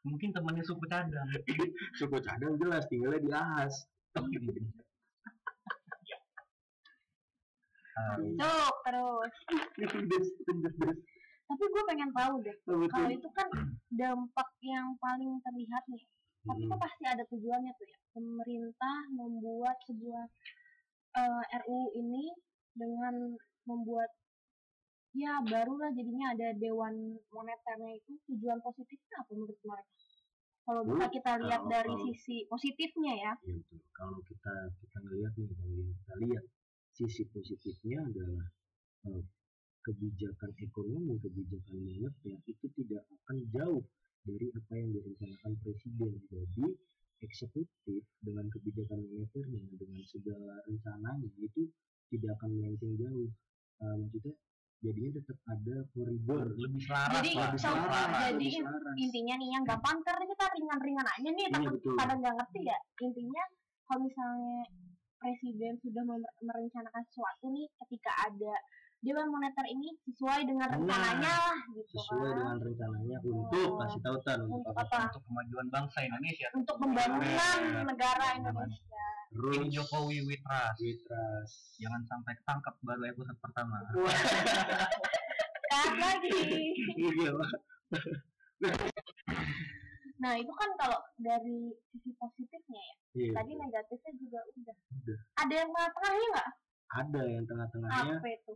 Mungkin 0.08 0.30
temannya 0.32 0.64
suku 0.64 0.84
cadang. 0.88 1.28
suku 2.00 2.18
cadang 2.24 2.56
jelas 2.60 2.88
tinggalnya 2.88 3.20
di 3.20 3.32
Ahas 3.36 3.76
cuk 8.40 8.76
terus. 8.88 9.34
Tapi 11.50 11.64
gue 11.66 11.84
pengen 11.90 12.12
tahu 12.14 12.46
deh 12.46 12.58
kalau 12.94 13.10
itu 13.10 13.30
kan 13.34 13.50
dampak 13.90 14.50
yang 14.62 14.94
paling 15.02 15.42
terlihat 15.44 15.84
nih. 15.90 16.06
Tapi 16.48 16.64
Hmm. 16.66 16.72
kan 16.72 16.80
pasti 16.80 17.04
ada 17.04 17.24
tujuannya 17.28 17.72
tuh 17.76 17.88
ya. 17.90 18.00
Pemerintah 18.16 18.98
membuat 19.12 19.78
sebuah 19.90 20.26
eh, 21.10 21.44
RUU 21.66 21.90
ini 21.98 22.32
dengan 22.78 23.34
membuat 23.66 24.14
ya 25.20 25.34
barulah 25.44 25.92
jadinya 25.92 26.32
ada 26.32 26.48
dewan 26.56 26.96
moneternya 27.36 28.00
itu. 28.00 28.12
Tujuan 28.32 28.64
positifnya 28.64 29.16
apa 29.20 29.32
menurut 29.36 29.60
mereka? 29.68 29.94
Kalau 30.70 30.82
bisa 30.86 31.06
kita 31.10 31.32
lihat 31.44 31.62
kalau- 31.66 31.72
dari 31.74 31.94
kalau- 31.94 32.04
sisi 32.08 32.36
positifnya 32.48 33.14
ya. 33.18 33.34
Ya, 33.44 33.54
betul. 33.58 33.80
kalau 33.92 34.20
kita 34.24 34.54
kita 34.80 34.98
ngelihat 35.04 35.34
nih 35.36 35.48
kalau 35.52 35.74
yang 35.76 35.92
kita 35.98 36.14
lihat 36.24 36.46
sisi 36.96 37.24
positifnya 37.34 38.00
adalah 38.06 38.46
eh, 39.08 39.24
kebijakan 39.88 40.52
ekonomi 40.60 41.16
kebijakan 41.24 41.78
moneter 41.80 42.36
itu 42.46 42.66
tidak 42.76 43.04
akan 43.08 43.38
jauh 43.56 43.84
dari 44.28 44.48
apa 44.52 44.72
yang 44.76 44.90
direncanakan 44.92 45.54
presiden. 45.64 46.12
Jadi 46.30 46.68
eksekutif 47.24 48.04
dengan 48.24 48.46
kebijakan 48.52 49.00
moneternya 49.04 49.64
dengan 49.76 50.04
segala 50.08 50.60
rencananya 50.68 51.32
itu 51.40 51.68
tidak 52.12 52.36
akan 52.40 52.50
melenceng 52.60 52.94
jauh. 53.00 53.32
Eh, 53.80 53.96
maksudnya 53.96 54.36
jadinya 54.80 55.12
tetap 55.20 55.38
ada 55.46 55.76
koridor 55.92 56.46
lebih 56.56 56.82
selaras 56.82 57.14
Jadi, 57.20 57.32
lah. 57.36 57.44
lebih 57.46 57.60
contoh, 57.60 57.84
selaras, 57.84 58.20
jadi 58.24 58.32
lebih 58.40 58.52
selaras. 58.56 58.96
intinya 58.96 59.34
nih 59.36 59.50
yang 59.52 59.64
gampang 59.68 59.98
karena 60.02 60.24
kita 60.26 60.46
ringan-ringan 60.56 61.08
aja 61.10 61.30
nih 61.30 61.44
Iya, 61.44 61.54
takut 61.54 61.74
betul. 61.76 61.94
pada 62.00 62.14
nggak 62.16 62.34
ngerti 62.40 62.60
ya 62.64 62.78
intinya 63.02 63.44
kalau 63.84 64.02
misalnya 64.02 64.58
presiden 65.20 65.74
sudah 65.84 66.04
mer- 66.06 66.36
merencanakan 66.40 67.04
sesuatu 67.12 67.46
nih 67.52 67.68
ketika 67.84 68.12
ada 68.24 68.54
dewan 69.00 69.28
moneter 69.28 69.66
ini 69.66 69.96
sesuai 70.02 70.44
dengan 70.44 70.68
Nah, 70.68 70.76
rencananya 70.76 71.32
lah 71.32 71.58
gitu 71.72 71.96
sesuai 71.96 72.20
kan. 72.22 72.36
dengan 72.36 72.58
rencananya 72.60 73.18
untuk 73.22 73.64
Oh. 73.66 73.78
kasih 73.80 74.00
tahu 74.02 74.18
tan 74.22 74.40
untuk 74.42 74.56
untuk 74.60 74.74
apa? 74.74 74.84
apa? 74.84 75.00
Untuk 75.08 75.24
kemajuan 75.24 75.68
bangsa 75.70 75.98
Indonesia. 76.02 76.48
untuk 76.52 76.76
pembangunan 76.78 77.28
Nah, 77.32 77.84
negara 77.86 78.26
Indonesia. 78.36 79.06
Ini 79.30 79.70
Jokowi 79.72 80.26
with 80.26 80.42
trust. 80.42 80.82
Witras. 80.82 81.50
Jangan 81.78 82.02
sampai 82.04 82.34
ketangkep 82.36 82.74
baru 82.82 83.04
episode 83.08 83.40
pertama. 83.40 83.78
kan 85.70 85.94
lagi. 85.96 86.40
Iya 86.98 87.32
nah 90.20 90.36
itu 90.36 90.52
kan 90.52 90.70
kalau 90.76 91.00
dari 91.16 91.72
sisi 91.88 92.12
positifnya 92.14 92.76
ya 92.78 92.96
Iya, 93.16 93.32
tadi 93.34 93.52
negatifnya 93.56 94.12
juga 94.18 94.40
udah. 94.52 94.76
Udah. 95.00 95.18
ada 95.40 95.54
yang 95.56 95.70
tengah-tengahnya 95.72 96.28
nggak? 96.30 96.50
Ada 96.90 97.22
yang 97.24 97.46
tengah-tengahnya. 97.46 98.14
Apa 98.18 98.28
itu 98.28 98.52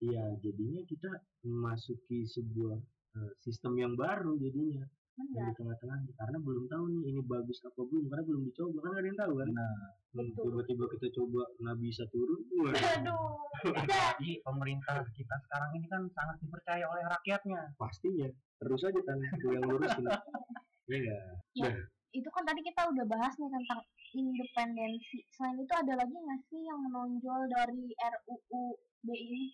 Iya, 0.00 0.24
jadinya 0.40 0.80
kita 0.88 1.10
memasuki 1.44 2.24
sebuah 2.24 2.76
eh, 3.20 3.32
sistem 3.44 3.76
yang 3.76 3.92
baru 3.94 4.36
jadinya. 4.40 4.84
Benar. 5.20 5.52
di 5.52 5.56
tengah-tengahnya 5.60 6.12
karena 6.16 6.38
belum 6.40 6.64
tahu 6.64 6.84
nih 6.96 7.02
ini 7.12 7.20
bagus 7.28 7.60
apa 7.68 7.80
belum 7.84 8.08
karena 8.08 8.24
belum 8.24 8.42
dicoba 8.48 8.76
kan 8.80 8.88
nggak 8.88 9.02
ada 9.04 9.08
yang 9.10 9.20
tahu 9.20 9.32
kan. 9.36 9.48
Nah, 9.52 9.74
betul. 10.16 10.42
tiba-tiba 10.48 10.84
kita 10.96 11.06
coba 11.20 11.42
nggak 11.60 11.76
bisa 11.84 12.02
turun. 12.08 12.40
Wah, 12.56 12.72
aduh. 12.72 13.36
Jadi 13.84 14.30
pemerintah 14.40 14.96
kita 15.12 15.36
sekarang 15.44 15.70
ini 15.76 15.86
kan 15.92 16.02
sangat 16.16 16.36
dipercaya 16.40 16.84
oleh 16.88 17.04
rakyatnya. 17.04 17.60
pastinya. 17.76 18.28
Terus 18.60 18.80
aja 18.80 19.00
kan 19.04 19.18
yang 19.20 19.64
lurusin 19.68 20.04
iya 20.90 21.20
nggak? 21.52 21.76
itu 22.10 22.26
kan 22.34 22.42
tadi 22.42 22.60
kita 22.66 22.82
udah 22.90 23.06
bahas 23.06 23.34
nih 23.38 23.50
tentang 23.52 23.80
independensi. 24.16 25.18
Selain 25.30 25.54
itu 25.60 25.74
ada 25.76 25.94
lagi 25.94 26.16
nggak 26.16 26.40
sih 26.48 26.60
yang 26.64 26.80
menonjol 26.82 27.46
dari 27.46 27.94
RUU 27.94 28.62
BI 29.06 29.44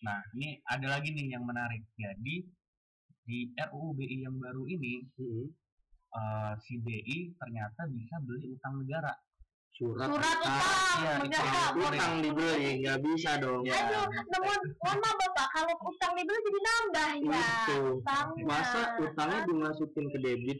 Nah, 0.00 0.22
ini 0.32 0.62
ada 0.64 0.86
lagi 0.90 1.10
nih 1.10 1.32
yang 1.32 1.42
menarik. 1.42 1.82
Jadi 1.94 2.46
di 3.22 3.38
RUU 3.52 3.92
BI 3.92 4.22
yang 4.22 4.36
baru 4.36 4.64
ini 4.64 5.04
Mm-mm. 5.14 5.46
eh, 6.10 6.52
si 6.58 6.78
BI 6.78 7.18
ternyata 7.36 7.84
bisa 7.86 8.16
beli 8.20 8.48
utang 8.50 8.78
negara. 8.78 9.12
surat, 9.70 10.10
Surat 10.10 10.18
utang, 10.18 10.58
Iya, 10.96 11.12
bener 11.22 11.38
utang. 11.38 11.74
utang 11.78 12.14
dibeli 12.18 12.82
nggak 12.82 12.98
bisa 12.98 13.30
dong 13.38 13.62
Iya. 13.62 13.78
Aduh, 13.78 14.04
namun 14.26 14.58
mohon 14.76 14.98
maaf 14.98 15.14
bapak, 15.16 15.46
kalau 15.52 15.74
utang 15.84 16.12
dibeli 16.12 16.38
jadi 16.40 16.60
nambah 16.60 17.10
ya. 17.14 17.38
itu 17.38 17.78
Utangnya. 17.94 18.42
masa 18.44 18.80
utangnya 18.98 19.40
dimasukin 19.44 20.06
ke 20.08 20.18
debit 20.18 20.58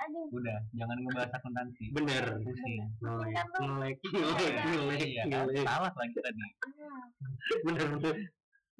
Aduh, 0.00 0.26
Udah, 0.32 0.58
jangan 0.72 0.96
ngebahas 0.96 1.30
akuntansi. 1.34 1.84
bener 1.90 2.24
Pusing. 2.38 2.78
ngelek 3.02 3.34
ngelek 3.58 3.96
ngelek 4.06 4.54
ngelek 4.62 5.10
Iya 5.50 5.66
Salah 5.66 5.90
lagi 5.90 6.14
tadi. 6.16 6.40
hmm. 6.40 7.02
bener 7.66 7.88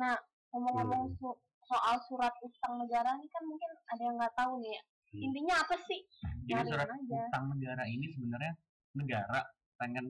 bener 0.00 0.16
ngomong-ngomong 0.50 1.02
Hmm. 1.06 1.16
su- 1.20 1.40
soal 1.62 2.00
surat 2.02 2.32
utang 2.40 2.80
negara 2.80 3.14
ini 3.14 3.28
kan 3.28 3.44
mungkin 3.44 3.68
ada 3.86 4.02
yang 4.02 4.16
nggak 4.16 4.34
tahu 4.34 4.52
nih 4.58 4.72
ya. 4.72 4.82
Hmm. 5.12 5.20
Intinya 5.28 5.54
apa 5.60 5.76
sih? 5.78 6.00
Jadi 6.40 6.50
Cariin 6.50 6.72
surat 6.72 6.88
aja. 6.88 7.20
utang 7.28 7.44
negara 7.52 7.84
ini 7.84 8.06
sebenarnya 8.08 8.52
negara 8.90 9.40
pengen 9.76 10.06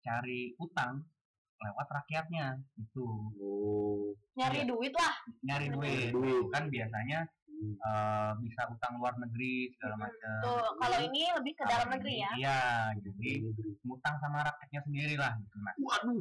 cari 0.00 0.40
utang 0.56 1.04
lewat 1.56 1.86
rakyatnya 1.88 2.46
itu 2.74 3.04
oh 3.36 4.12
Nyari 4.34 4.64
Iya. 4.64 4.66
duit 4.66 4.92
lah. 4.92 5.14
nyari 5.40 5.66
duit 5.70 6.10
Duit. 6.10 6.44
kan 6.50 6.66
biasanya 6.66 7.24
hmm. 7.46 7.72
eh, 7.78 8.32
bisa 8.42 8.62
utang 8.66 8.98
luar 8.98 9.14
negeri 9.16 9.70
segala 9.72 9.96
macam 10.02 10.40
Tuh, 10.42 10.68
kalau 10.76 10.98
ini 11.00 11.22
lebih 11.30 11.52
ke 11.54 11.64
dalam 11.64 11.88
negeri 11.88 12.20
ya. 12.20 12.30
iya 12.34 12.58
jadi 12.98 13.30
ngutang 13.80 14.16
sama 14.18 14.42
rakyatnya 14.42 14.80
sendiri 14.82 15.14
lah 15.14 15.32
gitu 15.38 15.56
nah 15.58 15.72
waduh 15.78 16.20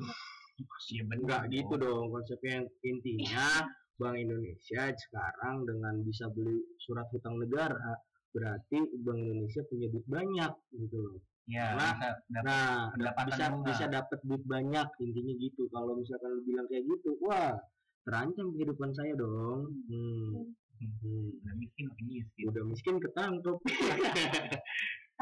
iya 0.92 1.04
bener 1.08 1.22
enggak 1.24 1.42
dong. 1.48 1.54
gitu 1.54 1.74
dong 1.82 2.06
konsepnya 2.14 2.56
intinya 2.86 3.48
Bank 4.00 4.18
Indonesia 4.18 4.90
sekarang 4.90 5.56
dengan 5.70 6.02
bisa 6.02 6.26
beli 6.34 6.58
surat 6.82 7.06
hutang 7.14 7.38
negara 7.38 7.94
berarti 8.34 8.78
Bank 9.06 9.20
Indonesia 9.22 9.62
punya 9.70 9.88
duit 9.94 10.06
banyak 10.10 10.52
gitu 10.74 10.98
loh 10.98 11.18
ya 11.46 11.76
Nah, 11.76 11.92
bisa 11.92 12.08
dapat 12.32 12.44
Nah, 12.48 13.26
bisa 13.28 13.44
bunga. 13.52 13.68
bisa 13.68 13.86
dapat 13.92 14.20
duit 14.24 14.44
banyak 14.48 14.88
intinya 15.04 15.34
gitu. 15.44 15.68
Kalau 15.76 15.92
misalkan 16.00 16.40
lu 16.40 16.42
bilang 16.48 16.66
kayak 16.72 16.88
gitu, 16.88 17.20
wah 17.20 17.60
terancam 18.08 18.48
kehidupan 18.56 18.96
saya 18.96 19.12
dong. 19.20 19.68
Hmm. 19.92 20.56
Hmm. 20.84 21.32
udah 21.40 21.54
miskin 21.60 21.88
miskin 22.00 22.44
Udah 22.52 22.64
miskin 22.68 22.96
ketangkep. 23.00 23.56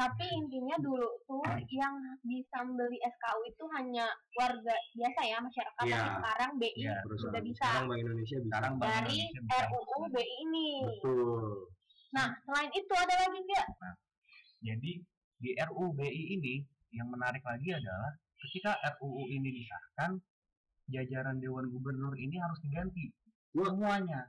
Tapi 0.02 0.24
intinya 0.34 0.76
dulu 0.82 1.06
tuh 1.30 1.46
yang 1.70 1.94
bisa 2.26 2.58
beli 2.66 2.98
SKU 2.98 3.40
itu 3.46 3.64
hanya 3.78 4.06
warga 4.34 4.74
biasa 4.98 5.20
ya 5.22 5.38
masyarakat. 5.38 5.84
Iya. 5.86 5.94
Tapi 5.94 6.10
sekarang 6.18 6.50
BI 6.58 6.70
Iya. 6.74 6.96
Perusahaan. 7.06 7.30
udah 7.30 7.42
bisa 7.46 7.62
Sekarang 7.62 7.86
Bank 7.86 8.00
Indonesia 8.02 8.36
bisa. 8.42 8.50
sekarang 8.50 8.72
Bank 8.74 8.88
dari 8.90 9.14
Indonesia 9.14 9.40
bisa 9.46 9.56
RUU 9.70 10.00
BI 10.10 10.34
ini. 10.42 10.68
Betul. 10.90 11.44
Nah, 12.12 12.28
selain 12.42 12.70
itu 12.74 12.92
ada 12.98 13.14
lagi 13.14 13.38
nggak? 13.38 13.66
Jadi 14.62 14.92
di 15.38 15.50
RUU 15.70 15.86
BI 15.94 16.22
ini 16.34 16.54
yang 16.90 17.06
menarik 17.06 17.42
lagi 17.46 17.68
adalah 17.70 18.10
ketika 18.42 18.74
RUU 18.98 19.22
ini 19.30 19.48
disahkan, 19.54 20.18
jajaran 20.90 21.38
Dewan 21.38 21.70
Gubernur 21.70 22.18
ini 22.18 22.42
harus 22.42 22.58
diganti 22.58 23.06
Wah. 23.54 23.70
semuanya. 23.70 24.26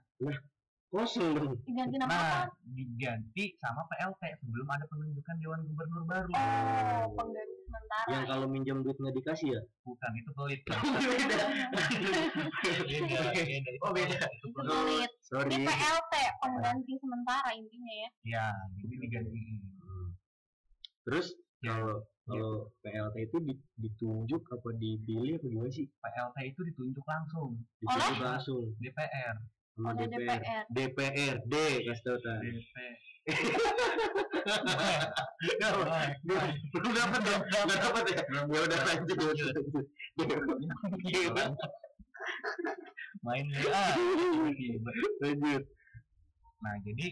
Kosong 0.93 1.33
dong. 1.33 1.57
Diganti 1.65 1.97
nama 1.97 2.05
Nah, 2.05 2.21
apa? 2.45 2.53
diganti 2.69 3.57
sama 3.57 3.81
PLT 3.89 4.21
sebelum 4.38 4.69
ada 4.69 4.85
penunjukan 4.85 5.35
Dewan 5.41 5.65
Gubernur 5.65 6.05
baru. 6.05 6.29
Oh, 6.29 7.09
pengganti 7.17 7.55
sementara. 7.65 8.09
Yang 8.13 8.23
kalau 8.29 8.45
minjam 8.45 8.77
duit 8.79 8.93
nggak 8.95 9.15
dikasih 9.17 9.57
ya? 9.57 9.62
Bukan 9.81 10.12
itu 10.13 10.29
pelit. 10.31 10.62
beda. 10.69 11.45
beda, 12.85 13.21
beda. 13.33 13.69
Oh, 13.81 13.89
beda. 13.89 14.17
Itu 14.29 14.47
pelit. 14.53 15.12
Sorry. 15.23 15.50
Ini 15.51 15.65
PLT, 15.65 16.13
pengganti 16.38 16.93
sementara 16.95 17.49
intinya 17.51 17.93
ya. 17.97 18.10
Ya, 18.23 18.45
jadi 18.77 18.93
diganti. 19.01 19.41
Hmm. 19.82 20.08
Terus 21.03 21.34
Ya. 21.63 21.73
kalau 21.73 22.06
kalau 22.23 22.53
PLT 22.79 23.15
itu 23.23 23.38
di- 23.41 23.65
ditunjuk 23.79 24.45
apa 24.45 24.69
dipilih 24.75 25.36
apa 25.36 25.45
gimana 25.47 25.71
sih? 25.71 25.89
PLT 25.89 26.38
itu 26.45 26.62
ditunjuk 26.63 27.01
langsung 27.03 27.58
Ditunjuk 27.79 28.21
langsung 28.21 28.77
DPR. 28.77 29.41
Sama 29.73 29.97
Oleh 29.97 30.05
DPR. 30.05 30.69
DPR. 30.69 30.69
DPR, 30.69 31.41
D 31.49 31.81
kasih 31.89 32.05
tau 32.05 32.21
Tan. 32.21 32.45
DP. 32.45 32.77
Belum 36.75 36.91
dapat 36.91 37.23
dong, 37.25 37.43
nggak 37.47 37.79
dapat 37.81 38.03
ya. 38.12 38.19
Ya 38.29 38.43
udah 38.45 38.79
lanjut. 38.86 39.17
Main 43.23 43.47
WA. 43.49 43.86
tiba-tiba. 44.53 44.91
lanjut. 45.23 45.63
Nah, 46.63 46.75
jadi 46.86 47.07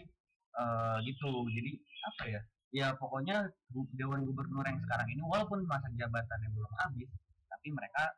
eh, 0.54 0.95
gitu. 1.08 1.32
Jadi 1.50 1.71
apa 2.06 2.24
ya? 2.30 2.41
Ya 2.71 2.95
pokoknya 2.95 3.52
Dewan 3.97 4.24
Gubernur 4.24 4.63
yang 4.63 4.80
sekarang 4.86 5.08
ini 5.12 5.19
walaupun 5.26 5.67
masa 5.67 5.91
jabatannya 5.97 6.50
belum 6.56 6.71
habis, 6.80 7.10
tapi 7.52 7.67
mereka 7.74 8.15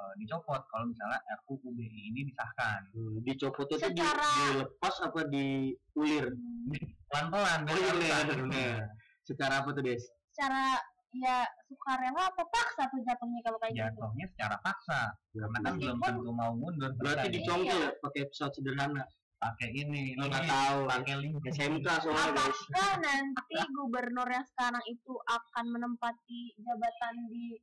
eh, 0.00 0.12
dicopot 0.16 0.64
kalau 0.66 0.88
misalnya 0.88 1.20
RUU 1.44 1.68
BI 1.70 1.84
ini 2.08 2.24
disahkan. 2.24 2.88
Hmm, 2.90 3.20
Dicopot 3.20 3.68
itu 3.68 3.76
di, 3.76 4.00
Secara- 4.00 4.34
dilepas 4.48 4.94
apa 5.04 5.20
diulir? 5.28 6.26
Pelan-pelan, 7.10 7.60
Oh, 7.66 7.76
iya, 7.98 8.22
bener. 8.24 8.86
Secara 9.26 9.60
apa 9.60 9.68
tuh 9.70 9.82
Des? 9.82 10.00
Secara 10.30 10.78
ya 11.10 11.42
sukarela 11.66 12.30
atau 12.30 12.46
paksa 12.46 12.86
tuh 12.86 13.02
jatuhnya 13.02 13.42
kalau 13.42 13.58
kayak 13.58 13.74
gitu. 13.74 13.82
Jatuhnya 13.82 14.26
secara 14.30 14.56
paksa, 14.62 15.00
karena 15.34 15.58
kan 15.60 15.74
belum 15.74 15.98
tentu 15.98 16.30
mau 16.30 16.52
mundur. 16.54 16.94
Berarti 16.96 17.28
dicongkel 17.34 17.66
ya 17.76 17.90
pakai 17.98 18.30
pesawat 18.30 18.54
sederhana. 18.54 19.04
pakai 19.40 19.72
ini, 19.72 20.12
Lo 20.20 20.28
nggak 20.28 20.44
tahu. 20.44 20.78
pakai 20.84 21.16
link 21.16 21.40
SMK 21.48 21.88
soalnya 22.04 22.28
guys. 22.36 22.60
Apakah 22.60 22.92
nanti 23.00 23.56
gubernur 23.72 24.28
yang 24.28 24.44
sekarang 24.44 24.84
itu 24.84 25.16
akan 25.16 25.64
menempati 25.64 26.40
jabatan 26.60 27.14
di 27.26 27.56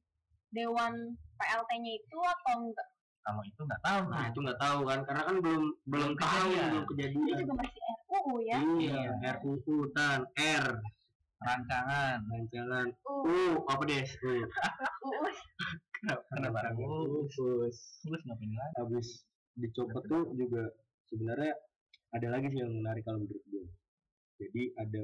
Dewan 0.55 0.93
PLT-nya 1.37 1.91
itu 1.97 2.17
atau 2.17 2.55
enggak? 2.63 2.87
Kalau 3.27 3.43
itu 3.43 3.59
nggak 3.59 3.81
tahu. 3.83 4.01
Nah 4.07 4.23
itu 4.31 4.39
nggak 4.39 4.59
tahu 4.61 4.79
kan, 4.87 4.99
karena 5.03 5.21
kan 5.27 5.35
belum 5.43 5.63
belum 5.91 6.11
tahu 6.15 6.47
kejadian. 6.47 6.69
belum 6.71 6.83
Ini 6.83 6.89
kejadian. 6.89 7.37
juga 7.43 7.53
masih 7.59 7.81
RUU 8.07 8.35
ya. 8.39 8.57
Iya, 8.79 9.31
RUU 9.43 9.75
tan 9.91 10.21
R 10.39 10.65
rancangan. 11.37 12.17
rancangan 12.25 12.87
Uh, 13.05 13.27
U 13.27 13.37
apa 13.69 13.83
Des? 13.85 14.09
U. 14.25 14.31
UU 14.31 15.25
Kenapa? 16.31 16.71
U. 16.79 17.27
Terus 17.27 17.75
Terus 18.01 18.21
ngapain 18.25 18.51
lagi? 18.55 18.73
habis 18.79 19.07
dicopot 19.57 20.03
tuh 20.07 20.23
juga 20.33 20.71
sebenarnya 21.11 21.53
ada 22.15 22.27
lagi 22.31 22.47
sih 22.53 22.59
yang 22.63 22.71
menarik 22.71 23.03
kalau 23.03 23.21
menurut 23.21 23.43
gue. 23.51 23.65
Jadi 24.37 24.63
ada 24.77 25.01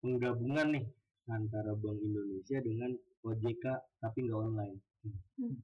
penggabungan 0.00 0.66
nih 0.78 0.84
antara 1.28 1.74
Bank 1.76 1.98
Indonesia 2.00 2.58
dengan 2.62 2.90
OJK 3.22 3.64
tapi 3.98 4.18
nggak 4.22 4.38
online. 4.38 4.76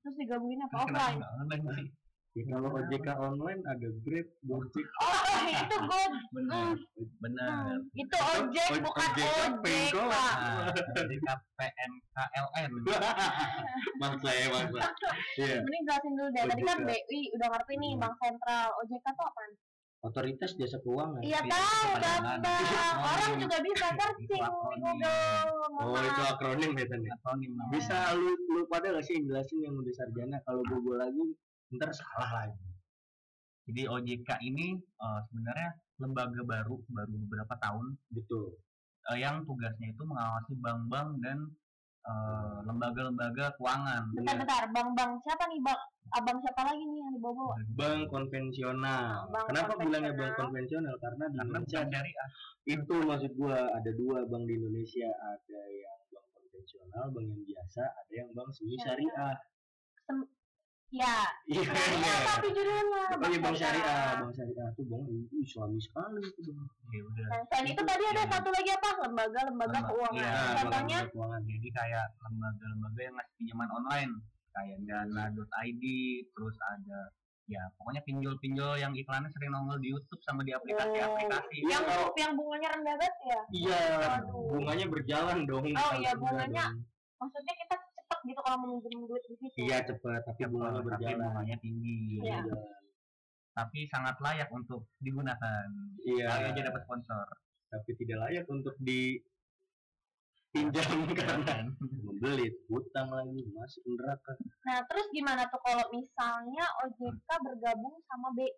terus 0.01 0.15
digabungin 0.17 0.61
apa 0.63 0.75
offline? 0.83 1.21
online 1.21 1.65
sih? 1.75 1.87
Ya, 2.33 2.45
kalau 2.47 2.69
OJK 2.71 3.09
online 3.15 3.61
ada 3.65 3.89
Grab, 3.99 4.29
Gojek, 4.43 4.87
Oh, 4.99 5.17
itu 5.57 5.77
gue. 5.79 6.05
Benar, 6.33 6.77
benar. 7.19 7.81
Itu 7.93 8.17
ojek 8.17 8.69
Oj- 8.71 8.85
bukan 8.85 9.09
OJK 9.09 9.21
ojek, 9.25 9.53
pengkolan. 9.59 10.13
Pak. 10.13 10.35
Nah, 10.37 10.69
jadi 10.93 11.17
KPNKLN. 11.19 12.71
bangsa 13.97 14.29
ya 14.37 14.47
bangsa. 14.51 14.81
Iya. 15.35 15.57
Mending 15.61 15.83
jelasin 15.83 16.13
dulu 16.13 16.29
deh. 16.31 16.43
Tadi 16.45 16.63
kan 16.63 16.79
OJK. 16.79 16.89
BI 17.09 17.21
udah 17.33 17.49
ngerti 17.51 17.73
nih 17.75 17.91
Hmm. 17.91 18.01
Bank 18.01 18.15
Sentral. 18.21 18.69
OJK 18.77 19.07
tuh 19.11 19.27
apa? 19.27 19.41
Otoritas 20.07 20.55
Jasa 20.55 20.79
Keuangan. 20.87 21.19
Iya 21.19 21.43
Iya, 21.43 21.51
tahu 21.51 21.91
gampang. 21.99 22.41
Itu 22.63 22.77
Orang 23.03 23.33
juga 23.43 23.57
bisa 23.59 23.87
searching 23.99 24.39
di. 24.39 24.39
Google. 24.87 25.15
Oh 25.83 25.99
itu 25.99 26.21
maaf. 26.23 26.33
akronim 26.39 26.73
ya 26.79 26.87
ya? 26.87 27.13
Akronim. 27.19 27.53
Bisa 27.75 27.97
lu 28.15 28.31
lu 28.55 28.61
pada 28.71 28.87
gak 28.95 29.03
sih 29.03 29.19
jelasin 29.19 29.59
yang 29.67 29.75
udah 29.75 29.93
sarjana 29.93 30.39
kalau 30.47 30.63
gue 30.63 30.79
gue 30.79 30.97
lagi 30.97 31.25
ntar 31.75 31.91
salah 31.91 32.31
lagi. 32.47 32.67
Jadi 33.67 33.83
OJK 33.91 34.29
ini 34.47 34.79
eh, 34.79 35.21
sebenarnya 35.27 35.71
lembaga 35.99 36.41
baru 36.47 36.79
baru 36.87 37.13
beberapa 37.27 37.55
tahun 37.59 37.99
Betul. 38.15 38.55
eh, 39.11 39.19
yang 39.19 39.43
tugasnya 39.43 39.91
itu 39.91 40.03
mengawasi 40.07 40.55
bank-bank 40.63 41.09
dan 41.19 41.51
eh, 42.07 42.59
lembaga-lembaga 42.63 43.59
keuangan. 43.59 44.15
Bentar, 44.15 44.39
bentar. 44.39 44.63
Bang-bang 44.71 45.19
siapa 45.27 45.51
nih 45.51 45.59
bang? 45.67 45.81
Abang 46.09 46.39
siapa 46.39 46.63
lagi 46.63 46.83
nih 46.83 46.99
yang 46.99 47.13
dibawa-bawa? 47.13 47.55
Bank 47.73 48.01
konvensional. 48.09 49.27
Bank 49.29 49.47
Kenapa 49.49 49.73
konvensional. 49.73 49.83
bilangnya 49.83 50.13
bank 50.15 50.33
konvensional? 50.35 50.95
Karena 50.97 51.25
di 51.27 51.37
Karena 51.37 51.51
Indonesia 51.59 51.81
syariah. 51.83 52.29
itu 52.65 52.95
maksud 53.01 53.33
gua 53.35 53.57
ada 53.71 53.91
dua 53.93 54.19
bank 54.25 54.43
di 54.45 54.55
Indonesia, 54.55 55.09
ada 55.09 55.61
yang 55.69 55.99
bank 56.09 56.27
konvensional, 56.33 57.05
bank 57.11 57.27
yang 57.27 57.43
biasa, 57.45 57.83
ada 57.85 58.13
yang 58.15 58.31
bank 58.33 58.49
semi 58.51 58.75
syariah. 58.77 59.35
Ya, 60.87 61.19
Iya. 61.51 61.67
iya 61.67 62.15
tapi 62.25 62.55
judulnya. 62.55 63.03
Oh 63.13 63.27
iya 63.27 63.39
bank 63.43 63.57
syariah, 63.57 64.23
bank 64.23 64.33
syariah 64.33 64.69
tuh 64.73 64.87
bank 64.87 65.03
uh, 65.03 65.27
islami 65.37 65.79
sekali 65.79 66.23
itu 66.23 66.41
bang. 66.49 66.69
Ya 66.89 67.03
udah. 67.03 67.27
Dan 67.27 67.43
selain 67.45 67.67
itu 67.69 67.83
tadi 67.83 68.05
ada 68.07 68.23
Iya. 68.23 68.31
satu 68.31 68.49
lagi 68.55 68.71
apa? 68.71 68.89
Lembaga-lembaga 69.03 69.51
Lembaga- 69.75 69.89
keuangan. 69.91 70.15
iya, 70.23 70.55
Contohnya 70.57 70.99
bank 71.03 71.11
keuangan. 71.11 71.43
Jadi 71.45 71.69
kayak 71.75 72.07
lembaga-lembaga 72.23 73.01
yang 73.03 73.15
ngasih 73.19 73.35
pinjaman 73.37 73.69
online 73.69 74.13
kayak 74.57 74.79
dana.id, 74.83 75.85
terus 76.33 76.57
ada 76.65 77.01
ya 77.47 77.63
pokoknya 77.79 78.03
pinjol-pinjol 78.03 78.75
yang 78.75 78.91
iklannya 78.91 79.31
sering 79.31 79.55
nongol 79.55 79.79
di 79.79 79.95
YouTube 79.95 80.19
sama 80.21 80.43
di 80.43 80.51
aplikasi-aplikasi 80.51 81.57
Iya, 81.61 81.71
yang 81.71 81.85
kalau- 81.85 82.11
yang 82.19 82.33
bunganya 82.35 82.69
rendah 82.75 82.95
banget 82.97 83.17
ya 83.23 83.41
Iya, 83.53 83.81
Waduh. 84.19 84.51
bunganya 84.51 84.87
berjalan 84.89 85.39
dong. 85.47 85.63
Oh, 85.63 85.93
iya, 85.95 86.11
bunga 86.13 86.43
bunganya 86.43 86.65
dong. 86.67 86.83
maksudnya 87.17 87.55
kita 87.55 87.75
cepet 87.79 88.19
gitu 88.27 88.41
kalau 88.43 88.59
menunjukin 88.59 89.01
duit 89.07 89.23
di 89.25 89.35
situ 89.39 89.57
Iya 89.63 89.79
cepat, 89.85 90.21
tapi 90.27 90.41
bunganya 90.45 90.75
tapi 90.75 90.87
berjalan. 90.91 91.23
bunganya 91.23 91.57
tinggi 91.61 92.01
Iya. 92.19 92.41
tapi 93.55 93.79
sangat 93.87 94.17
layak 94.19 94.49
untuk 94.51 94.91
digunakan 94.99 95.65
Iya. 96.03 96.51
aja 96.51 96.61
dapat 96.63 96.83
sponsor 96.83 97.27
Tapi 97.67 97.91
tidak 97.95 98.19
layak 98.23 98.47
untuk 98.47 98.75
dipinjam 100.57 100.89
karena 101.13 101.69
membelit, 102.01 102.55
hutang 102.73 103.09
lagi, 103.13 103.45
masuk 103.53 103.83
neraka. 103.87 104.33
nah 104.65 104.81
terus 104.89 105.07
gimana 105.13 105.45
tuh 105.53 105.61
kalau 105.61 105.85
misalnya 105.93 106.65
OJK 106.83 107.29
bergabung 107.45 107.97
sama 108.09 108.33
BI 108.33 108.49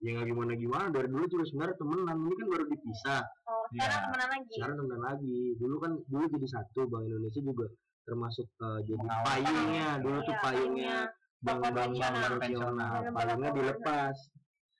Ya 0.00 0.16
nggak 0.16 0.32
gimana 0.32 0.52
gimana. 0.56 0.88
Dari 0.88 1.12
dulu 1.12 1.28
juga 1.28 1.44
sebenarnya 1.44 1.76
temenan. 1.76 2.16
Ini 2.24 2.32
kan 2.32 2.46
baru 2.48 2.64
dipisah. 2.72 3.20
oh, 3.20 3.64
sekarang 3.68 3.92
Iya. 3.92 4.04
temenan 4.08 4.28
lagi? 4.32 4.54
Sekarang 4.56 4.76
temenan 4.80 5.02
lagi. 5.04 5.38
Dulu 5.60 5.76
kan 5.76 5.92
dulu 6.08 6.24
jadi 6.24 6.48
satu. 6.48 6.80
Bank 6.88 7.04
Indonesia 7.04 7.40
juga 7.44 7.66
termasuk 8.08 8.46
eh, 8.48 8.78
jadi 8.88 8.96
Mengawal. 8.96 9.24
payungnya. 9.28 9.88
dulu 10.00 10.18
tuh 10.24 10.32
Iya, 10.32 10.40
payungnya 10.40 10.96
bank 11.44 11.58
bank 11.60 11.72
bank 11.76 11.92
Bank 12.00 13.12
payungnya 13.12 13.50
dilepas. 13.52 14.16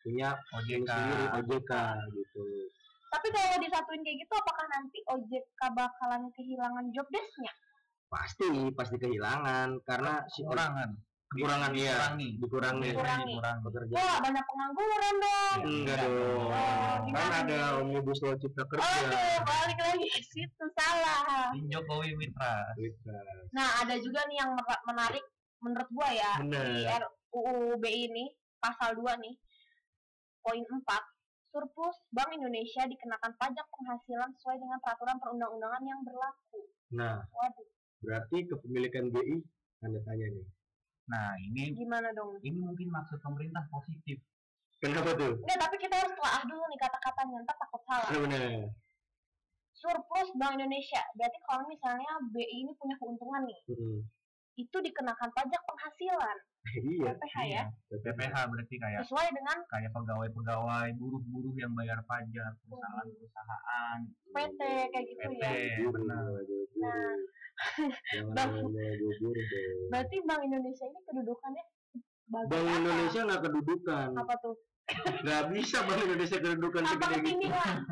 Punya 0.01 0.29
OJK 0.57 0.89
sendiri 0.89 1.25
OJK 1.37 1.73
gitu 2.17 2.41
tapi 3.11 3.27
kalau 3.35 3.59
disatuin 3.59 4.03
kayak 4.07 4.19
gitu 4.23 4.33
apakah 4.39 4.67
nanti 4.71 4.99
OJK 5.11 5.61
bakalan 5.75 6.23
kehilangan 6.39 6.87
job 6.95 7.07
desk-nya? 7.11 7.53
Pasti 8.07 8.47
pasti 8.75 8.97
kehilangan. 9.03 9.83
Karena 9.83 10.23
si 10.31 10.47
kekurangan. 10.47 10.91
Kekurangan 11.31 11.71
iya. 11.75 11.95
Dikurangi. 11.95 12.29
Dikurangi. 12.39 12.89
Dikurangi. 12.95 13.33
dikurangi. 13.35 13.63
Pekerja 13.67 13.95
wah 13.99 14.17
banyak 14.23 14.45
pengangguran 14.47 15.15
dong. 15.19 15.59
Enggak 15.63 15.67
Enggak 15.67 15.99
dong. 16.07 16.51
Oh, 16.51 16.97
kan 17.11 17.33
ada 17.47 17.59
omnibus 17.83 18.19
law 18.23 18.35
cipta 18.39 18.63
kerja. 18.67 18.87
Aduh, 18.87 19.39
balik 19.47 19.79
lagi 19.83 20.07
ke 20.11 20.21
situ 20.31 20.65
salah. 20.79 21.51
Jokowi 21.71 22.15
Mitra. 22.15 22.75
Nah, 23.51 23.69
ada 23.83 23.95
juga 23.99 24.23
nih 24.31 24.39
yang 24.39 24.55
menarik 24.87 25.25
menurut 25.61 25.89
gua 25.93 26.09
ya 26.09 26.41
Bener. 26.41 26.63
di 26.67 26.89
RUU 26.89 27.77
BI 27.79 28.11
ini 28.11 28.25
pasal 28.63 28.95
2 28.95 29.03
nih. 29.19 29.35
Poin 30.43 30.63
4. 30.63 31.20
Surplus 31.51 31.99
Bank 32.09 32.31
Indonesia 32.31 32.83
dikenakan 32.85 33.35
pajak 33.37 33.67
penghasilan 33.69 34.31
sesuai 34.33 34.57
dengan 34.57 34.79
peraturan 34.79 35.19
perundang-undangan 35.19 35.83
yang 35.83 36.01
berlaku. 36.01 36.61
nah 36.91 37.23
Waduh, 37.29 37.67
berarti 38.01 38.47
kepemilikan 38.47 39.11
BI 39.11 39.37
anda 39.81 39.99
tanya 40.03 40.27
nih 40.31 40.47
nah 41.07 41.35
ini 41.37 41.75
gimana 41.75 42.15
dong? 42.15 42.39
ini 42.41 42.55
mungkin 42.55 42.87
maksud 42.89 43.19
pemerintah 43.19 43.67
positif 43.67 44.23
kenapa 44.79 45.11
tuh 45.13 45.35
Enggak, 45.43 45.59
tapi 45.61 45.77
kita 45.77 45.95
harus 45.97 46.15
telah 46.15 46.43
dulu 46.47 46.65
nih 46.67 46.79
kata-katanya, 46.79 47.37
ntar 47.45 47.57
takut 47.59 47.83
salah. 47.85 48.09
Nah, 48.09 48.21
benar 48.23 48.43
Surplus 49.73 50.31
Bank 50.37 50.55
Indonesia, 50.55 51.03
berarti 51.15 51.39
kalau 51.43 51.65
misalnya 51.67 52.13
BI 52.31 52.47
ini 52.63 52.73
punya 52.77 52.95
keuntungan 52.97 53.43
nih, 53.45 53.61
Hmm. 53.67 54.01
itu 54.55 54.77
dikenakan 54.77 55.31
pajak 55.33 55.63
penghasilan, 55.65 56.37
iya 56.71 57.11
PPH 57.17 57.37
ya, 57.49 57.63
PPH 57.89 58.35
berarti 58.47 58.75
kayak 58.77 59.01
sesuai 59.03 59.29
dengan? 59.33 59.59
kayak 59.67 59.91
pegawai-pegawai 59.91 60.89
buruh-buruh 60.95 61.55
yang 61.57 61.73
bayar 61.73 61.99
pajak 62.05 62.53
perusahaan-perusahaan 62.63 63.99
PT 64.31 64.61
kayak 64.93 65.05
gitu 65.09 65.21
PT 65.25 65.41
ya. 65.41 65.51
Iya, 65.51 65.89
benar 65.91 66.25
Nah, 66.81 67.13
Bang- 68.33 68.73
berarti 69.91 70.17
Bank 70.25 70.41
Indonesia 70.45 70.85
ini 70.87 71.01
kedudukannya 71.05 71.65
bagus 72.31 72.49
Bank 72.49 72.65
apa? 72.65 72.77
Indonesia 72.79 73.21
nggak 73.27 73.43
kedudukan, 73.43 74.09
apa 74.17 74.35
tuh? 74.41 74.55
Nggak 75.21 75.43
bisa 75.53 75.77
Bank 75.85 76.01
Indonesia 76.03 76.39
kedudukan 76.41 76.85
segede 76.87 77.19
gitu. 77.25 77.47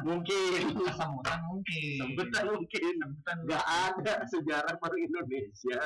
Mungkin, 0.05 0.61
kesambutan 0.87 1.39
mungkin 1.49 1.97
sebutan 2.01 2.45
mungkin, 2.55 2.93
sambutan 2.99 3.37
nggak 3.45 3.65
ada 3.67 4.15
sejarah 4.29 4.75
Bank 4.81 4.97
Indonesia 4.97 5.81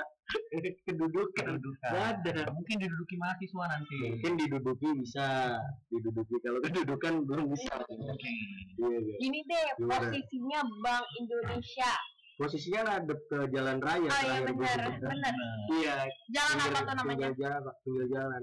kedudukan. 0.87 1.33
kedudukan 1.35 1.91
Nggak 1.93 2.07
ada. 2.25 2.43
mungkin 2.55 2.77
diduduki 2.81 3.15
mahasiswa 3.21 3.65
nanti 3.69 3.97
Mungkin 4.17 4.33
diduduki 4.39 4.89
bisa, 5.03 5.59
diduduki 5.91 6.37
kalau 6.41 6.61
kedudukan 6.63 7.13
belum 7.27 7.47
bisa. 7.53 7.75
Oke. 7.83 8.33
Iya, 8.79 8.99
iya. 9.03 9.15
Gini 9.21 9.39
deh, 9.45 9.67
Gimana? 9.77 10.09
posisinya 10.09 10.61
Bank 10.81 11.05
Indonesia. 11.21 11.93
Posisinya 12.41 12.81
ngadep 12.89 13.21
ke 13.29 13.39
jalan 13.53 13.79
raya. 13.79 14.09
Oh 14.09 14.23
iya 14.25 14.39
benar, 14.49 14.79
benar. 14.99 15.35
Iya. 15.69 15.97
Jalan 16.33 16.57
apa 16.59 16.81
tuh 16.81 16.95
namanya? 16.97 17.29
Jalan, 17.37 17.63
pinggir 17.85 18.07
jalan. 18.09 18.41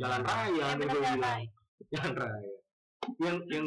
Jalan 0.00 0.22
raya, 0.22 0.48
Iya, 0.54 0.86
jalan 0.86 1.18
raya. 1.20 1.63
Jalan 1.92 2.14
raya. 2.16 2.54
Yang 3.20 3.36
yang 3.52 3.66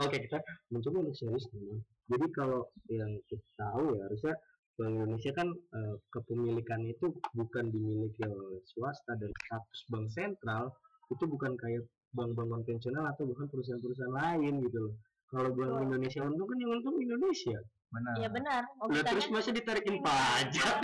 oke 0.00 0.16
kita 0.16 0.38
mencoba 0.72 0.96
untuk 1.04 1.16
serius 1.16 1.44
nih. 1.52 1.80
Jadi 2.08 2.26
kalau 2.32 2.66
yang 2.88 3.12
kita 3.28 3.44
tahu 3.60 3.96
ya 3.96 4.08
harusnya 4.08 4.34
Bank 4.80 4.92
Indonesia 4.96 5.32
kan 5.36 5.48
eh, 5.52 5.94
kepemilikannya 6.10 6.96
itu 6.96 7.12
bukan 7.36 7.64
dimiliki 7.68 8.24
oleh 8.24 8.64
swasta 8.64 9.12
dan 9.20 9.28
status 9.44 9.80
bank 9.92 10.06
sentral 10.08 10.72
itu 11.12 11.24
bukan 11.28 11.52
kayak 11.60 11.84
bank-bank 12.16 12.48
konvensional 12.48 13.04
atau 13.12 13.28
bukan 13.28 13.48
perusahaan-perusahaan 13.52 14.12
lain 14.16 14.64
gitu 14.64 14.78
loh. 14.88 14.94
Kalau 15.32 15.48
Bank 15.56 15.68
Betul. 15.72 15.84
Indonesia 15.88 16.20
untung 16.28 16.48
kan 16.48 16.56
yang 16.60 16.70
untung 16.76 16.96
Indonesia. 17.00 17.58
benar 17.92 18.14
Iya 18.16 18.28
benar. 18.32 18.62
Logikanya 18.80 19.10
terus 19.12 19.26
masa 19.28 19.50
ditarikin 19.52 20.00
ini. 20.00 20.04
pajak? 20.04 20.80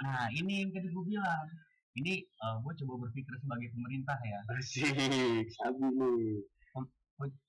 nah 0.00 0.24
ini 0.32 0.64
yang 0.64 0.70
tadi 0.72 0.88
gue 0.88 1.04
bilang 1.04 1.44
ini 1.92 2.22
gue 2.62 2.72
coba 2.84 2.94
berpikir 3.04 3.34
sebagai 3.36 3.68
pemerintah 3.72 4.18
ya 4.20 4.40
Asik, 4.52 4.94
sabi 5.50 5.86
nih. 5.90 6.42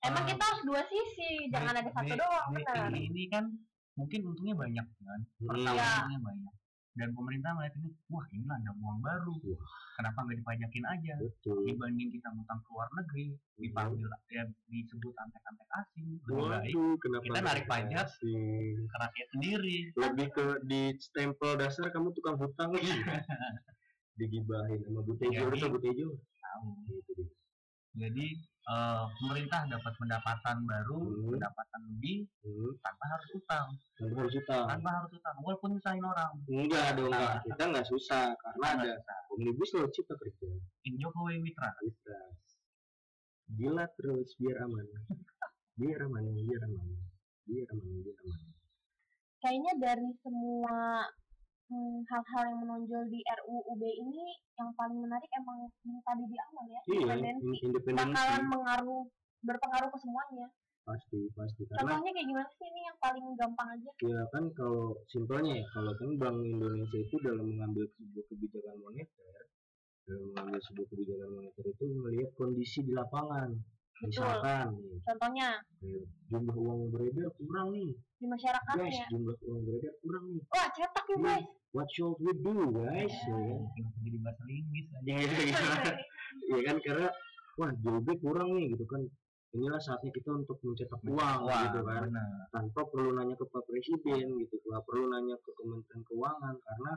Emang 0.04 0.24
eh, 0.24 0.36
kita 0.36 0.42
harus 0.44 0.62
dua 0.68 0.82
sisi, 0.84 1.48
jangan 1.48 1.72
ada 1.72 1.88
satu 1.88 2.12
doang, 2.12 2.52
benar. 2.52 2.92
ini, 2.92 3.08
ini 3.08 3.24
kan 3.32 3.48
mungkin 3.96 4.20
untungnya 4.24 4.52
banyak 4.52 4.84
kan 4.84 5.20
Iya. 5.52 5.80
untungnya 5.80 6.20
banyak 6.22 6.54
dan 6.92 7.08
pemerintah 7.16 7.56
melihat 7.56 7.72
ini 7.80 7.88
wah 8.06 8.26
ini 8.28 8.44
ladang 8.44 8.76
uang 8.76 9.00
baru 9.00 9.32
Wah. 9.32 9.64
kenapa 9.96 10.18
nggak 10.24 10.38
dipajakin 10.44 10.84
aja 10.86 11.14
Betul. 11.24 11.64
dibanding 11.64 12.08
kita 12.12 12.28
ngutang 12.28 12.60
ke 12.60 12.68
luar 12.68 12.88
negeri 12.92 13.26
dipanggil 13.56 14.08
ya 14.28 14.44
disebut 14.68 15.14
antek-antek 15.16 15.68
asing 15.74 16.20
lebih 16.22 16.44
baik 16.52 16.72
Waduh, 16.72 16.92
kenapa 17.00 17.22
kita 17.24 17.40
narik 17.40 17.64
pajak. 17.64 18.06
ke 18.12 18.96
rakyat 19.00 19.28
sendiri 19.32 19.78
lebih 19.94 20.26
ke 20.32 20.44
di 20.68 20.80
stempel 20.98 21.56
dasar 21.56 21.88
kamu 21.88 22.12
tukang 22.12 22.36
hutang 22.36 22.76
digibahin 24.14 24.80
sama 24.82 25.00
Bu 25.00 25.12
Tejo. 25.16 25.32
Jadi- 25.32 25.48
lu 25.48 25.56
tau 25.56 25.70
Bu 25.70 25.80
Tejo? 25.80 26.08
Tahu 26.38 26.66
gitu 26.88 27.10
deh. 27.18 27.30
Jadi 27.92 28.26
eh, 28.62 29.04
pemerintah 29.18 29.66
dapat 29.66 29.92
pendapatan 29.98 30.56
baru 30.62 30.98
Hmm. 31.02 31.34
pendapatan 31.34 31.80
lebih 31.82 32.24
hmm. 32.40 32.78
tanpa 32.78 33.04
harus 33.10 33.30
utang. 33.34 33.66
Kamu 33.98 34.14
harus 34.16 34.32
hutang 34.32 34.64
tanpa 34.70 34.90
harus 34.96 35.12
utang 35.12 35.36
walaupun 35.42 35.68
nyusahin 35.74 36.04
orang. 36.06 36.32
Enggak 36.46 36.94
dong 36.94 37.10
enggak 37.10 37.42
kita 37.42 37.62
enggak 37.68 37.86
susah 37.86 38.24
karena 38.32 38.66
Nggak 38.70 38.86
ada 38.86 38.92
usah. 38.96 39.18
omnibus 39.34 39.70
law 39.74 39.86
cipta 39.90 40.14
kerja. 40.14 40.48
In 40.86 40.94
Jokowi 40.96 41.42
Mitra. 41.42 41.74
Kita 41.74 42.18
gila 43.52 43.84
terus 43.98 44.28
biar 44.38 44.56
aman. 44.62 44.86
Biar 45.72 46.04
aman 46.04 46.22
biar 46.22 46.62
aman. 46.62 46.86
Biar 47.44 47.66
aman 47.66 47.88
biar 47.98 48.16
aman. 48.22 48.40
Kayaknya 49.42 49.72
dari 49.82 50.08
semua 50.22 50.76
hmm, 51.68 52.02
hal-hal 52.08 52.42
yang 52.48 52.58
menonjol 52.64 53.02
di 53.06 53.20
RUU 53.22 53.72
B 53.76 53.82
ini 53.86 54.34
yang 54.58 54.70
paling 54.74 54.98
menarik 54.98 55.28
emang 55.36 55.66
yang 55.84 56.00
tadi 56.02 56.24
di 56.26 56.36
awal 56.38 56.64
ya, 56.66 56.80
iya 56.86 56.94
independensi. 56.96 57.44
in- 57.46 57.60
independensi 57.70 58.14
Bakalan 58.16 58.42
mengaruh 58.50 59.02
berpengaruh 59.42 59.88
ke 59.90 59.98
semuanya. 60.00 60.46
pasti 60.82 61.30
pasti 61.38 61.62
karena 61.70 61.94
Contohnya 61.94 62.10
kayak 62.10 62.26
gimana 62.26 62.50
sih 62.58 62.66
ini 62.66 62.80
yang 62.82 62.98
paling 62.98 63.26
gampang 63.38 63.68
aja? 63.70 63.90
ya 64.02 64.20
kan 64.34 64.44
kalau 64.58 64.98
simpelnya 65.06 65.62
ya 65.62 65.66
kalau 65.70 65.94
kan 65.94 66.10
Bank 66.18 66.42
Indonesia 66.42 66.98
itu 66.98 67.16
dalam 67.22 67.46
mengambil 67.46 67.86
sebuah 67.94 68.24
kebijakan 68.26 68.76
moneter 68.82 69.46
dalam 70.02 70.22
mengambil 70.34 70.58
sebuah 70.58 70.86
kebijakan 70.90 71.30
moneter 71.30 71.64
itu 71.70 71.84
melihat 71.86 72.30
kondisi 72.34 72.78
di 72.82 72.92
lapangan 72.98 73.54
Betul. 74.02 74.10
misalkan 74.10 74.68
Contohnya 75.06 75.48
kayak 75.78 76.02
jumlah 76.26 76.56
uang 76.58 76.80
beredar 76.90 77.30
kurang 77.38 77.68
nih 77.70 77.90
di 78.22 78.28
masyarakatnya. 78.30 78.86
guys 78.86 79.10
jumlah 79.10 79.36
uang 79.42 79.60
beredar 79.66 79.94
kurang 79.98 80.24
nih. 80.30 80.42
Wah 80.46 80.66
cetak 80.70 81.04
nih 81.04 81.16
Iya. 81.18 81.26
guys. 81.26 81.46
what 81.72 81.88
should 81.90 82.14
we 82.22 82.32
do 82.38 82.52
guys? 82.70 83.14
Ya 83.26 83.34
kan? 83.34 83.60
Jadi 83.98 84.18
bahasa 84.22 84.42
Inggris 84.46 84.86
aja. 84.94 85.02
Ya, 85.02 86.54
ya 86.54 86.58
kan? 86.68 86.76
Karena 86.78 87.08
wah 87.58 87.70
JOB 87.74 88.06
kurang 88.22 88.48
nih 88.54 88.66
gitu 88.72 88.84
kan. 88.86 89.02
Inilah 89.52 89.80
saatnya 89.82 90.08
kita 90.14 90.30
untuk 90.32 90.56
mencetak 90.64 91.00
uang 91.04 91.40
gitu 91.44 91.78
kan. 91.84 92.02
benar. 92.08 92.46
Tanpa 92.48 92.80
perlu 92.88 93.10
nanya 93.12 93.34
ke 93.34 93.44
Pak 93.44 93.62
Presiden 93.66 94.26
gitu. 94.38 94.54
Nggak 94.64 94.82
perlu 94.86 95.04
nanya 95.10 95.36
ke 95.42 95.50
Kementerian 95.58 96.02
Keuangan 96.06 96.54
karena 96.62 96.92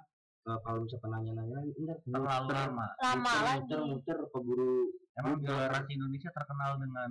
eh, 0.45 0.59
kalau 0.61 0.79
misalkan 0.85 1.09
nanya-nanya 1.09 1.57
lagi 1.57 1.79
ntar 1.81 1.97
terlalu 2.05 2.47
lama. 2.53 2.87
Lama 3.01 3.17
muter, 3.17 3.41
lagi. 3.41 3.59
muter 3.65 3.79
muter 3.81 4.17
keburu 4.29 4.73
emang 5.17 5.35
birokrasi 5.41 5.91
Indonesia 5.97 6.29
terkenal 6.29 6.71
dengan 6.77 7.09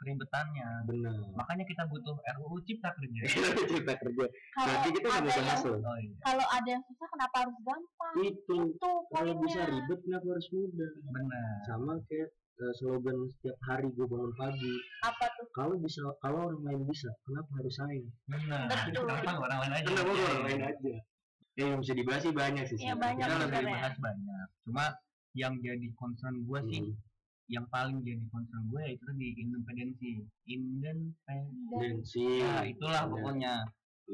keribetannya. 0.00 0.68
Benar 0.86 1.16
makanya 1.36 1.64
kita 1.68 1.82
butuh 1.88 2.16
RUU 2.16 2.58
Cipta 2.64 2.90
Kerja. 2.96 3.22
Kita 3.76 3.92
kerja. 3.96 4.26
Kalau 4.56 4.66
nanti 4.66 4.88
kita 4.96 5.08
yang 5.08 5.24
bahas 5.26 5.62
loh 5.62 5.78
oh 5.78 5.96
iya. 6.00 6.14
kalau 6.24 6.46
ada 6.48 6.68
yang 6.68 6.82
susah 6.88 7.08
kenapa 7.12 7.36
harus 7.44 7.56
gampang? 7.62 8.14
itu. 8.24 8.58
Itu 8.76 8.90
kalau 9.12 9.32
bisa 9.44 9.60
ribet 9.68 9.98
kenapa 10.02 10.26
harus 10.32 10.48
mudah? 10.50 10.90
Benar. 11.12 11.54
Sama 11.68 11.92
kayak 12.08 12.28
eh, 12.34 12.72
slogan 12.80 13.18
setiap 13.36 13.56
hari 13.68 13.88
gue 13.92 14.06
bangun 14.08 14.32
pagi. 14.34 14.74
Apa 15.04 15.26
tuh? 15.36 15.46
Kalau 15.52 15.74
bisa 15.78 16.00
kalau 16.24 16.50
orang 16.50 16.62
lain 16.64 16.82
bisa 16.88 17.08
kenapa 17.28 17.50
harus 17.60 17.74
saya? 17.76 18.04
Benar. 18.26 18.64
Betul. 18.88 19.04
Kenapa 19.06 19.40
orang 19.44 19.58
lain 19.64 19.72
aja? 19.76 19.88
kenapa 19.92 20.10
orang 20.12 20.44
lain 20.48 20.62
aja? 20.64 20.94
Ya 21.56 21.64
yang 21.72 21.80
bisa 21.80 21.94
dibahas 21.96 22.20
sih 22.20 22.34
banyak 22.36 22.64
sih 22.68 22.76
sebenarnya. 22.76 23.00
banyak 23.00 23.26
Kita 23.26 23.36
lebih 23.48 23.64
bahas 23.72 23.94
banyak. 23.96 24.46
Cuma 24.68 24.84
yang 25.36 25.54
jadi 25.60 25.88
concern 26.00 26.36
gue 26.48 26.60
sih, 26.72 26.80
Hmm. 26.80 26.96
Yang 27.46 27.66
paling 27.68 28.02
jadi 28.02 28.22
concern 28.28 28.64
gue 28.66 28.84
itu 28.90 29.02
tadi 29.02 29.26
independensi. 29.36 30.12
Independen. 30.46 31.14
dan 31.24 31.42
dan 31.78 31.96
sih 32.02 32.42
Ya 32.42 32.62
itulah 32.64 33.02
Iya. 33.04 33.10
pokoknya. 33.10 33.54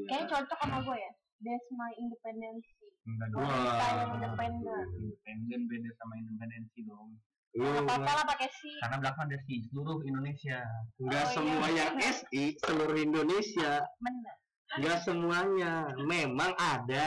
kayaknya 0.05 0.25
cocok 0.27 0.57
sama 0.59 0.77
gue 0.81 0.97
ya 0.97 1.11
that's 1.39 1.67
my 1.71 1.91
independence 1.95 2.65
Enggak 3.03 3.27
dong. 3.29 3.43
yang 3.43 4.11
independen 4.15 4.85
Independen 4.95 5.59
beda 5.67 5.89
sama 5.97 6.13
independensi 6.15 6.79
dong. 6.83 7.09
Lu 7.53 7.69
apa 7.69 7.85
apa 7.85 7.93
nggak 7.99 8.15
lah 8.15 8.25
pakai 8.27 8.49
si 8.49 8.69
Karena 8.79 8.97
belakang 8.97 9.25
ada 9.27 9.37
si 9.43 9.53
seluruh 9.63 9.99
Indonesia. 10.01 10.59
nggak 10.97 11.21
Oh, 11.21 11.29
iya. 11.29 11.33
semua 11.33 11.67
yang 11.69 11.91
SI 11.99 12.43
seluruh 12.59 12.97
Indonesia 12.97 13.71
bener 13.99 14.35
nggak 14.73 14.99
semuanya 15.05 15.73
memang 16.01 16.49
ada 16.57 17.05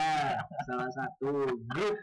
salah 0.63 0.87
satu 0.87 1.51
grup 1.67 1.95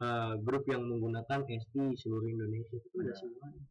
eh, 0.00 0.34
grup 0.40 0.64
yang 0.66 0.82
menggunakan 0.88 1.44
SI 1.44 1.96
seluruh 2.00 2.28
Indonesia. 2.28 2.76
Itu 2.76 2.96
ada 3.00 3.14
semuanya 3.14 3.62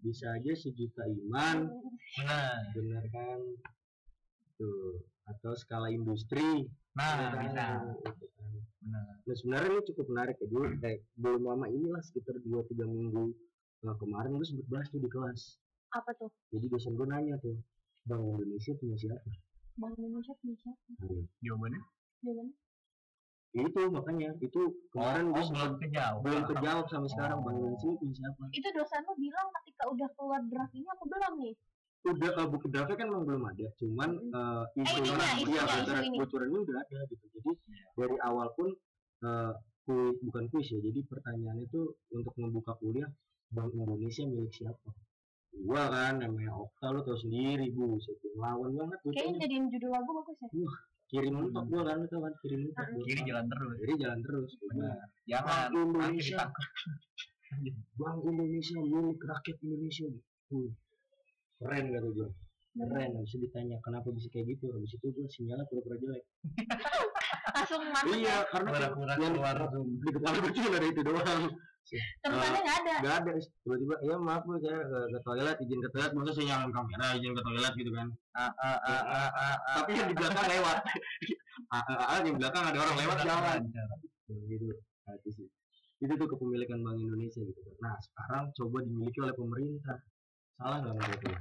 bisa 0.00 0.32
aja 0.32 0.52
sejuta 0.56 1.04
iman. 1.04 1.68
Benar. 2.16 2.60
benar 2.72 3.04
kan? 3.12 3.40
Tuh. 4.56 5.04
Atau 5.28 5.54
skala 5.54 5.92
industri. 5.92 6.66
Nah, 6.96 7.36
bisa. 7.44 7.84
Gitu 8.08 8.24
kan. 8.34 8.52
Benar. 8.80 9.12
Nah 9.28 9.34
sebenarnya 9.36 9.70
ini 9.76 9.82
cukup 9.92 10.06
menarik 10.08 10.36
ya 10.40 10.46
dulu 10.48 10.64
eh, 10.88 11.04
belum 11.20 11.42
lama 11.44 11.68
inilah 11.68 12.00
sekitar 12.00 12.40
2-3 12.40 12.80
minggu 12.88 13.36
nah, 13.84 13.96
kemarin 13.96 14.36
gue 14.36 14.44
sempet 14.48 14.66
bahas 14.72 14.88
tuh 14.88 15.00
di 15.00 15.08
kelas. 15.08 15.60
Apa 15.92 16.16
tuh? 16.16 16.32
Jadi 16.48 16.66
dosen 16.72 16.96
gue 16.96 17.06
nanya 17.06 17.36
tuh 17.44 17.60
Bank 18.08 18.24
Indonesia 18.24 18.72
punya 18.80 18.96
siapa? 18.96 19.30
Bank 19.76 19.94
Indonesia 20.00 20.32
punya 20.40 20.56
siapa? 20.56 20.80
Nah, 20.96 21.24
Jawabannya? 21.44 21.80
Jawabannya 23.50 23.66
itu 23.66 23.82
makanya 23.90 24.28
itu 24.38 24.60
kemarin 24.94 25.26
oh, 25.26 25.32
gue 25.34 25.42
oh, 25.42 25.48
belum 25.50 25.72
kejawab. 25.82 26.20
belum 26.22 26.42
kejawab 26.54 26.84
sampai 26.86 27.10
sekarang 27.10 27.38
Oh. 27.40 27.44
Bank 27.46 27.56
Indonesia 27.58 27.86
ini 27.88 27.96
punya 27.98 28.14
siapa? 28.14 28.42
itu 28.54 28.68
dosen 28.74 29.00
lu 29.06 29.14
bilang 29.18 29.48
ketika 29.60 29.82
udah 29.90 30.08
keluar 30.14 30.40
draft 30.46 30.74
ini 30.74 30.86
apa 30.86 31.04
belum 31.06 31.34
nih 31.42 31.54
Udah 32.00 32.30
uh, 32.32 32.48
buku 32.48 32.66
draftnya 32.72 32.96
kan 32.96 33.06
memang 33.12 33.24
belum 33.28 33.44
ada, 33.44 33.66
cuman 33.76 34.10
uh, 34.32 34.64
isu 34.72 35.04
ininya, 35.04 35.20
orang 35.20 35.30
isunya, 35.36 35.52
iya, 35.52 35.62
isu 35.68 35.76
bocoran, 35.84 36.04
ini. 36.08 36.16
bocorannya 36.16 36.58
udah 36.64 36.76
ada 36.80 36.98
gitu. 37.12 37.24
Jadi 37.28 37.52
dari 37.92 38.16
awal 38.24 38.48
pun 38.56 38.68
uh, 39.20 39.52
kuis 39.84 40.16
bukan 40.24 40.44
kuis 40.48 40.66
ya, 40.72 40.80
jadi 40.80 41.00
pertanyaannya 41.04 41.64
itu 41.68 41.80
untuk 42.16 42.32
membuka 42.40 42.72
kuliah 42.80 43.04
Bank 43.52 43.76
Indonesia 43.76 44.24
milik 44.24 44.48
siapa? 44.48 44.90
Gua 45.60 45.92
kan 45.92 46.24
namanya 46.24 46.56
Okta 46.56 46.88
lo 46.88 47.04
tau 47.04 47.20
sendiri 47.20 47.68
bu, 47.68 48.00
lawan 48.40 48.80
banget 48.80 48.98
kayaknya 49.04 49.44
jadiin 49.44 49.68
judul 49.68 49.92
lagu 49.92 50.10
bagus 50.24 50.40
ya 50.40 50.48
Kirim 51.10 51.34
mentok 51.34 51.64
gua 51.66 51.82
kan 51.90 51.98
itu 52.06 52.16
kan 52.22 52.32
kirim 52.38 52.60
mentok. 52.70 52.86
Kiri 53.02 53.20
jalan 53.26 53.46
terus. 53.50 53.74
Jadi 53.82 53.92
jalan 53.98 54.18
terus. 54.22 54.50
Benar. 54.62 54.94
Bank 54.94 55.26
Jangan 55.26 55.58
nanti 55.58 55.78
Indonesia. 55.82 56.38
Bank 58.00 58.18
Indonesia 58.30 58.78
milik 58.78 59.20
rakyat 59.26 59.56
Indonesia. 59.66 60.06
Uh, 60.54 60.70
keren 61.58 61.84
kata 61.90 62.08
gua. 62.14 62.28
Keren, 62.70 63.10
habis 63.18 63.34
itu 63.34 63.42
ditanya 63.42 63.76
kenapa 63.82 64.08
bisa 64.14 64.30
kayak 64.30 64.46
gitu. 64.54 64.70
Habis 64.70 64.94
itu 64.94 65.06
gua 65.10 65.26
sinyalnya 65.26 65.66
pura-pura 65.66 65.96
jelek. 65.98 66.22
langsung 67.50 67.82
mantep 67.92 68.16
iya, 68.18 68.34
ya 68.40 68.48
karena 68.50 68.68
Pura-pura 68.72 69.12
yang 69.18 69.34
keluar 69.34 69.56
di- 69.58 69.68
Zoom. 69.70 69.88
di 70.00 70.10
kepala 70.10 70.36
gue 70.38 70.52
cuma 70.54 70.68
ada 70.74 70.86
itu 70.86 71.00
doang. 71.06 71.42
Terusannya 72.22 72.60
nggak 72.62 72.78
ada 72.84 72.94
Gak 73.00 73.14
ada. 73.24 73.30
Tiba-tiba, 73.64 73.94
ya 74.04 74.14
maaf 74.20 74.42
bu, 74.44 74.60
saya 74.60 74.80
ke, 74.84 74.98
ke 75.10 75.18
toilet, 75.24 75.56
izin 75.64 75.80
ke 75.80 75.88
toilet, 75.90 76.12
masa 76.14 76.30
saya 76.36 76.46
nyalain 76.52 76.72
kamera, 76.74 77.06
izin 77.16 77.32
ke 77.32 77.42
toilet 77.42 77.74
gitu 77.74 77.90
kan. 77.96 78.08
Ah, 78.36 78.52
ah, 78.60 78.78
ah, 78.84 79.02
ah, 79.02 79.30
ah, 79.30 79.56
ah. 79.56 79.74
Tapi 79.82 79.90
yang 79.96 80.08
di 80.12 80.16
belakang 80.16 80.46
lewat. 80.46 80.78
Ah, 81.70 81.86
ah, 81.86 82.16
ah, 82.16 82.18
di 82.24 82.32
belakang 82.34 82.64
ada 82.66 82.78
orang 82.82 82.98
lewat 82.98 83.18
jalan. 83.22 83.60
Gitu. 84.26 84.74
Nah, 85.06 85.14
itu 85.22 85.28
sih. 85.38 85.46
Itu 86.02 86.18
tuh 86.18 86.26
kepemilikan 86.26 86.82
Bank 86.82 86.98
Indonesia 86.98 87.38
gitu 87.46 87.60
kan. 87.62 87.74
Nah, 87.78 87.94
sekarang 88.00 88.44
coba 88.58 88.82
dimiliki 88.82 89.22
oleh 89.22 89.36
pemerintah. 89.36 90.02
Salah 90.58 90.82
nggak 90.82 90.94
menurut 90.98 91.20
lu? 91.30 91.36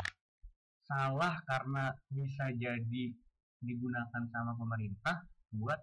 salah 0.89 1.38
karena 1.45 1.93
bisa 2.09 2.49
jadi 2.57 3.03
digunakan 3.62 4.23
sama 4.33 4.57
pemerintah 4.57 5.21
buat 5.53 5.77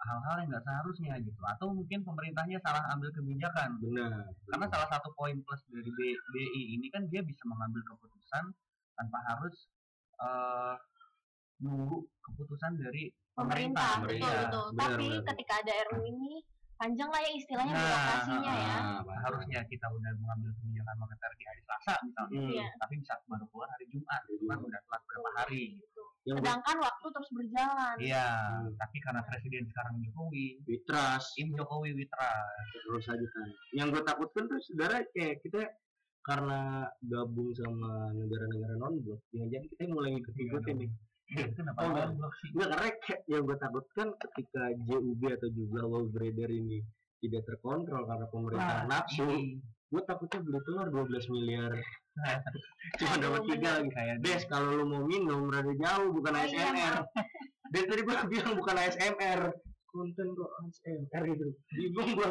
hal-hal 0.00 0.36
yang 0.38 0.48
nggak 0.48 0.64
seharusnya 0.64 1.14
gitu 1.20 1.42
atau 1.46 1.66
mungkin 1.70 2.00
pemerintahnya 2.00 2.56
salah 2.58 2.88
ambil 2.90 3.10
kebijakan 3.10 3.76
Benar. 3.78 4.32
karena 4.46 4.66
salah 4.66 4.88
satu 4.88 5.12
poin 5.12 5.36
plus 5.38 5.60
dari 5.66 5.90
BI 5.92 6.62
ini 6.74 6.88
kan 6.88 7.04
dia 7.06 7.20
bisa 7.20 7.44
mengambil 7.44 7.84
keputusan 7.84 8.44
tanpa 8.94 9.18
harus 9.26 9.68
eh, 10.16 10.76
nunggu 11.60 11.96
keputusan 12.22 12.72
dari 12.74 13.12
pemerintah 13.30 14.00
betul 14.00 14.16
pemerintah. 14.16 14.32
betul 14.42 14.66
Benar, 14.72 14.88
tapi 14.88 15.04
benar. 15.06 15.24
ketika 15.28 15.54
ada 15.60 15.72
RU 15.90 16.00
ini 16.06 16.32
panjang 16.74 17.08
lah 17.08 17.20
ya 17.20 17.30
istilahnya 17.30 17.72
Nah, 17.72 17.84
birokrasinya 17.84 18.52
ya 18.56 18.72
Ah, 18.72 19.00
paham. 19.04 19.20
harusnya 19.20 19.60
kita 19.68 19.86
udah 19.86 20.12
mengambil 20.16 20.50
kebijakan 20.56 20.96
moneter 20.96 21.30
di 21.36 21.44
hari 21.44 21.60
Selasa 21.60 21.94
misalnya 22.02 22.38
Hmm. 22.40 22.50
Iya. 22.50 22.66
tapi 22.80 22.94
bisa 22.96 23.14
baru 23.26 23.44
keluar 23.46 23.68
hari 23.68 23.84
Jumat 23.86 24.22
itu 24.26 24.44
kan 24.44 24.58
udah 24.58 24.80
telat 24.80 25.02
berapa 25.04 25.30
hari 25.36 25.62
gitu 25.76 25.99
Yang 26.22 26.36
sedangkan 26.38 26.76
waktu 26.78 27.06
terus 27.10 27.30
berjalan 27.32 27.96
iya 27.98 28.28
Hmm. 28.60 28.76
tapi 28.76 28.96
karena 28.98 29.22
presiden 29.22 29.64
sekarang 29.66 29.94
Jokowi 30.00 30.46
we 30.62 30.76
trust. 30.82 31.32
Im 31.34 31.48
Jokowi 31.50 31.90
Witra 31.94 32.32
terus 32.82 33.04
aja 33.06 33.26
kan 33.26 33.48
yang 33.72 33.88
gue 33.88 34.02
takutkan 34.02 34.44
tuh 34.44 34.60
saudara 34.62 35.00
kayak 35.10 35.40
kita 35.40 35.64
karena 36.20 36.60
gabung 37.00 37.50
sama 37.54 38.12
negara-negara 38.12 38.76
non 38.76 39.00
blok 39.00 39.24
jangan-jangan 39.30 39.66
kita 39.70 39.82
mulai 39.88 40.10
ngikut 40.12 40.34
ngikutin 40.34 40.76
nih 40.76 40.90
kenapa 41.50 41.78
Oh, 41.78 41.88
enggak. 41.88 42.06
sih 42.36 42.48
Enggak, 42.50 42.68
karena 42.70 42.88
kayak 43.00 43.20
yang 43.26 43.42
gue 43.42 43.56
takutkan 43.58 44.08
ketika 44.20 44.62
JUB 44.78 45.22
atau 45.30 45.48
jumlah 45.48 45.84
world 45.86 46.10
trader 46.10 46.50
ini 46.50 46.78
tidak 47.18 47.42
terkontrol 47.44 48.02
karena 48.04 48.26
pemerintah 48.26 48.76
Nah, 48.82 49.00
nafsu 49.00 49.24
ini. 49.24 49.56
gue 49.88 50.02
takutnya 50.02 50.38
beli 50.38 50.60
telur 50.62 50.86
12 50.86 51.26
miliar 51.30 51.72
cuma 53.00 53.14
dapat 53.20 53.42
tiga 53.48 53.68
lagi 53.80 53.90
kayak 53.92 54.16
Des 54.24 54.42
kalau 54.48 54.70
lu 54.76 54.84
mau 54.88 55.02
minum 55.04 55.48
rada 55.48 55.72
jauh 55.72 56.10
bukan 56.14 56.32
Oh, 56.36 56.44
iya, 56.44 56.68
ASMR 56.68 56.94
Des 57.72 57.84
tadi 57.86 58.00
gue 58.02 58.16
bilang 58.28 58.54
bukan 58.58 58.76
ASMR 58.76 59.40
konten 59.90 60.26
kok 60.38 60.50
ASMR 60.62 61.22
gitu. 61.34 61.46
Bingung 61.74 62.10
gue 62.18 62.28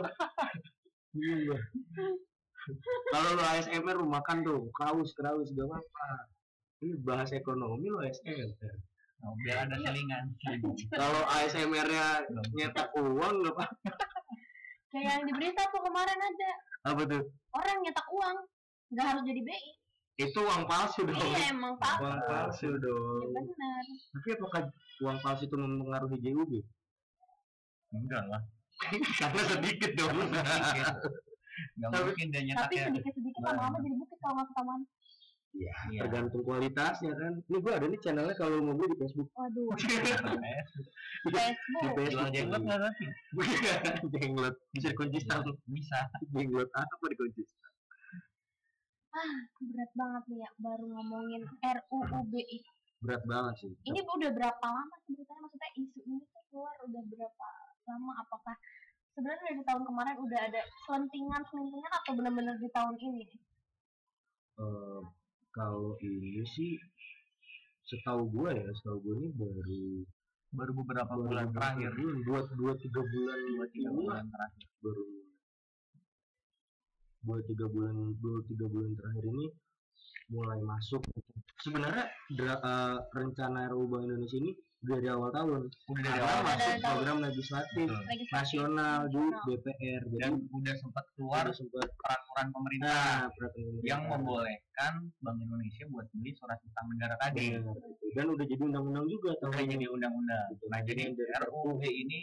bingung 1.15 1.41
gue 1.52 1.60
kalau 3.10 3.30
lu 3.34 3.43
ASMR 3.43 3.95
lu 3.97 4.08
makan 4.08 4.45
tuh 4.45 4.69
kraus 4.75 5.15
kraus 5.15 5.49
gak 5.56 5.65
apa-apa. 5.65 6.10
Ini 6.80 6.95
bahas 7.04 7.30
ekonomi 7.36 7.91
lu 7.91 7.99
ASMR 8.04 8.52
oh, 9.23 9.34
biar 9.43 9.67
ada 9.67 9.75
selingan. 9.80 10.36
Kalau 10.91 11.21
ASMR-nya 11.39 12.30
nyetak 12.56 12.89
uang 12.99 13.36
nggak 13.43 13.56
apa 13.56 13.65
kayak 14.89 15.21
yang 15.21 15.23
di 15.30 15.34
berita 15.38 15.62
tuh 15.69 15.82
kemarin 15.86 16.17
ada? 16.17 16.52
Apa 16.89 17.02
tuh? 17.06 17.23
Orang 17.54 17.78
nyetak 17.86 18.08
uang 18.10 18.38
nggak 18.89 19.06
harus 19.06 19.23
jadi 19.25 19.41
BI 19.45 19.79
itu 20.19 20.36
uang 20.36 20.63
palsu 20.67 21.08
dong. 21.08 21.15
iya 21.32 21.55
emang 21.55 21.79
pak 21.79 21.95
uang 22.03 22.19
palsu 22.27 22.67
ya 22.75 22.84
dong. 22.84 23.32
benar. 23.32 23.84
Tapi 24.12 24.27
apakah 24.36 24.62
uang 24.99 25.17
palsu 25.23 25.43
itu 25.47 25.55
mempengaruhi 25.55 26.17
JUB 26.19 26.51
enggak 27.95 28.23
lah. 28.27 28.41
Karena 29.19 29.41
sedikit 29.47 29.91
dong. 29.95 30.15
Sedikit. 30.29 30.86
nggak 31.75 31.89
Tapi- 31.91 32.05
mungkin 32.08 32.27
dia 32.29 32.39
tapi 32.39 32.47
nyetaknya 32.47 32.84
sedikit 32.91 33.13
sedikit 33.15 33.41
lama-lama 33.43 33.77
jadi 33.79 33.95
bukit 33.95 34.17
kalau 34.19 34.34
nggak 34.36 34.47
ketahuan. 34.51 34.82
Ya 35.49 35.73
Iya. 35.89 36.01
tergantung 36.05 36.43
kualitasnya 36.45 37.12
kan. 37.17 37.34
Ini 37.41 37.58
gua 37.58 37.73
ada 37.82 37.89
nih 37.89 37.99
channelnya 38.05 38.36
kalau 38.38 38.62
mau 38.62 38.77
beli 38.77 38.93
di 38.93 38.97
Facebook. 39.01 39.27
Waduh. 39.34 39.73
Di 41.25 41.29
Facebook. 41.34 41.95
Facebook. 41.97 42.13
Jual 42.13 42.29
jenggot 42.29 42.62
nggak 42.63 42.79
tapi? 42.86 43.05
Jenglot 44.13 44.55
bisa 44.71 44.88
dikunci 44.93 45.17
stang 45.25 45.41
bisa. 45.65 45.99
Jenglot 46.38 46.69
apa 46.69 47.03
dikunci 47.10 47.41
berat 49.60 49.91
banget 49.98 50.24
nih 50.30 50.39
ya 50.45 50.50
baru 50.62 50.86
ngomongin 50.86 51.41
RUU 51.62 52.19
BI 52.30 52.60
berat 53.00 53.24
banget 53.24 53.54
sih. 53.63 53.72
Ini 53.88 54.00
udah 54.04 54.32
berapa 54.36 54.65
lama 54.67 54.95
sebenarnya 55.08 55.39
maksudnya 55.39 55.69
isu 55.80 56.00
ini 56.04 56.19
tuh 56.28 56.43
keluar 56.52 56.76
udah 56.84 57.04
berapa 57.08 57.48
lama? 57.88 58.12
Apakah 58.28 58.56
sebenarnya 59.15 59.43
dari 59.56 59.63
tahun 59.63 59.84
kemarin 59.88 60.17
udah 60.19 60.39
ada 60.52 60.62
selentingan 60.84 61.41
selentingan 61.48 61.91
atau 62.04 62.12
benar-benar 62.19 62.56
di 62.60 62.69
tahun 62.76 62.95
ini? 63.00 63.26
Eh, 64.60 65.02
kalau 65.56 65.95
ini 66.04 66.43
sih 66.43 66.76
setahu 67.88 68.28
gua 68.30 68.52
ya 68.52 68.67
setahu 68.84 69.00
gua 69.00 69.15
ini 69.24 69.30
baru 69.32 69.84
baru 70.50 70.72
beberapa 70.84 71.13
baru 71.15 71.24
bulan 71.24 71.48
terakhir. 71.56 71.91
dua 71.95 72.39
dua 72.60 72.74
tiga 72.76 73.02
bulan 73.02 73.38
dua 73.48 73.65
tiga 73.72 73.89
bulan 73.95 74.24
terakhir. 74.28 74.67
baru 74.84 75.04
dua 77.19 77.39
tiga 77.45 77.65
bulan 77.67 77.95
dua 78.23 78.39
tiga 78.47 78.65
bulan 78.71 78.91
terakhir 78.95 79.23
ini 79.27 79.45
mulai 80.29 80.60
masuk. 80.62 81.01
Sebenarnya 81.60 82.05
dra- 82.32 82.62
eh, 82.62 82.97
rencana 83.12 83.67
RUU 83.67 83.89
Bank 83.89 84.05
Indonesia 84.08 84.38
ini 84.39 84.51
udah 84.79 84.95
dari 84.95 85.10
awal 85.12 85.29
tahun. 85.36 85.62
Udah 85.67 86.01
dari 86.08 86.21
awal. 86.23 86.39
masuk 86.45 86.55
dari 86.55 86.79
tahun. 86.79 86.93
program 86.95 87.17
legislatif 87.27 87.88
nasional 88.32 88.97
di. 89.12 89.19
DPR. 89.19 90.01
Jadi 90.08 90.19
dan 90.21 90.32
udah 90.39 90.73
sempat 90.79 91.05
keluar 91.17 91.43
udah 91.49 91.58
sempat 91.58 91.89
peraturan 91.99 92.47
pemerintah 92.55 92.88
nah 92.88 93.27
peraturan 93.36 93.65
pemerintah. 93.67 93.89
yang 93.89 94.01
membolehkan 94.08 94.93
Bank 95.19 95.38
Indonesia 95.43 95.84
buat 95.91 96.08
beli 96.15 96.32
surat 96.38 96.60
utang 96.63 96.88
negara 96.95 97.15
tadi. 97.19 97.45
Dan 98.15 98.25
udah 98.32 98.45
jadi 98.47 98.62
undang-undang 98.63 99.05
juga 99.12 99.29
tahun 99.43 99.51
udah 99.51 99.63
ini. 99.67 99.71
jadi 99.75 99.86
undang-undang. 99.91 100.47
Nah 100.71 100.79
jadi 100.88 101.01
Dari 101.12 101.34
RUU 101.43 101.71
ini 101.84 102.19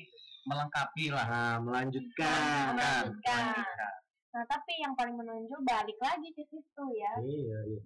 melengkapi 0.46 1.04
lah. 1.12 1.26
Nah 1.28 1.54
melanjutkan. 1.60 2.72
Melanjutkan. 2.78 3.12
Melanjutkan. 3.20 3.94
Nah 4.36 4.44
tapi 4.44 4.76
yang 4.76 4.92
paling 4.92 5.16
menonjol 5.16 5.64
balik 5.64 5.96
lagi 5.96 6.28
ke 6.36 6.44
situ 6.44 6.84
ya. 6.92 7.12
Iya 7.24 7.58
iya. 7.72 7.80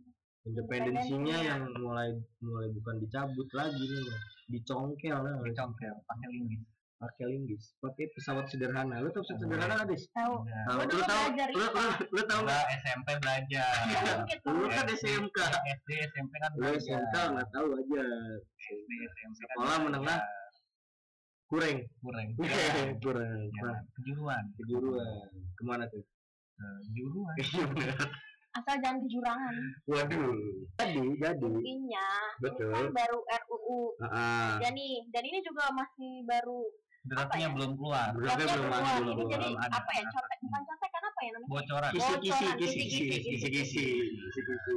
Independensinya 0.50 1.36
yang 1.38 1.62
mulai 1.78 2.10
mulai 2.42 2.66
bukan 2.74 2.98
dicabut 2.98 3.46
lagi 3.54 3.78
nih 3.78 4.02
Mas. 4.02 4.24
dicongkel 4.50 5.14
lah 5.22 5.38
dicongkel 5.46 5.94
pakai 6.10 6.26
linggis. 6.26 6.66
Pakai 6.98 7.24
linggis. 7.30 7.64
Pakai 7.78 8.10
pesawat 8.12 8.50
sederhana. 8.50 8.98
Lu 8.98 9.08
tau 9.08 9.22
pesawat 9.22 9.40
sederhana 9.46 9.86
dis? 9.86 10.04
Tahu. 10.10 10.42
Udah. 10.42 10.64
Tahu, 10.66 10.76
Gua 10.76 10.84
lu 10.90 11.00
tahu 11.06 11.24
lu, 11.54 11.64
lu, 11.64 11.86
lu 12.12 12.22
tahu 12.26 12.40
nggak? 12.44 12.64
Udah 12.66 12.76
SMP 12.82 13.08
belajar. 13.22 13.72
Lu 14.44 14.64
kan 14.68 14.86
SMK 14.90 15.38
SD 15.80 15.88
SMP 16.12 16.32
kan 16.42 16.50
lu 16.52 16.60
belajar. 16.66 16.82
SMK 16.82 17.14
nggak 17.30 17.48
tahu 17.54 17.66
aja. 17.78 18.04
SD 18.58 18.90
SMP 19.06 19.38
kan 19.46 19.54
Sekolah 19.54 19.78
menengah. 19.86 20.20
kurang 21.50 21.82
kurang 21.98 22.26
kurang 23.02 23.42
kejuruan. 23.96 24.44
Kejuruan. 24.58 25.24
Ke 25.58 25.62
mana 25.66 25.84
tuh 25.90 26.02
kejuruan 26.60 27.36
asal 28.50 28.74
jangan 28.82 28.98
kejurangan 29.06 29.54
waduh 29.86 30.34
jadi 30.82 31.02
jadi. 31.22 31.46
Intinya 31.46 32.06
Betul. 32.42 32.66
ini 32.66 32.74
kan 32.74 32.86
baru 32.90 33.18
RUU 33.22 33.80
ah 34.02 34.58
dan 34.58 34.72
nih 34.74 35.06
dan 35.14 35.22
ini 35.22 35.38
juga 35.46 35.70
masih 35.70 36.26
baru 36.26 36.60
draftnya 37.00 37.46
ya? 37.48 37.54
belum 37.56 37.70
keluar. 37.78 38.10
Draftnya 38.12 38.46
belum 38.50 38.66
keluar. 38.68 38.96
belum 39.00 39.16
ini 39.16 39.24
jadi 39.30 39.48
belum 39.54 39.70
apa 39.72 39.90
ya 39.94 40.04
contek 40.04 40.38
bukan 40.44 40.62
contek 40.66 40.90
kan 40.90 41.02
apa 41.06 41.20
ya 41.22 41.30
namanya? 41.32 41.50
Bocoran. 41.54 41.90
Kisi 41.94 42.12
kisi 42.20 42.44
Bocoran, 42.44 42.56
kisi 42.60 42.76
kisi 42.76 43.02
kisi-kisi. 43.06 43.22
kisi 43.24 43.48
kisi 43.48 43.84
kisi 44.34 44.40
kisi 44.44 44.74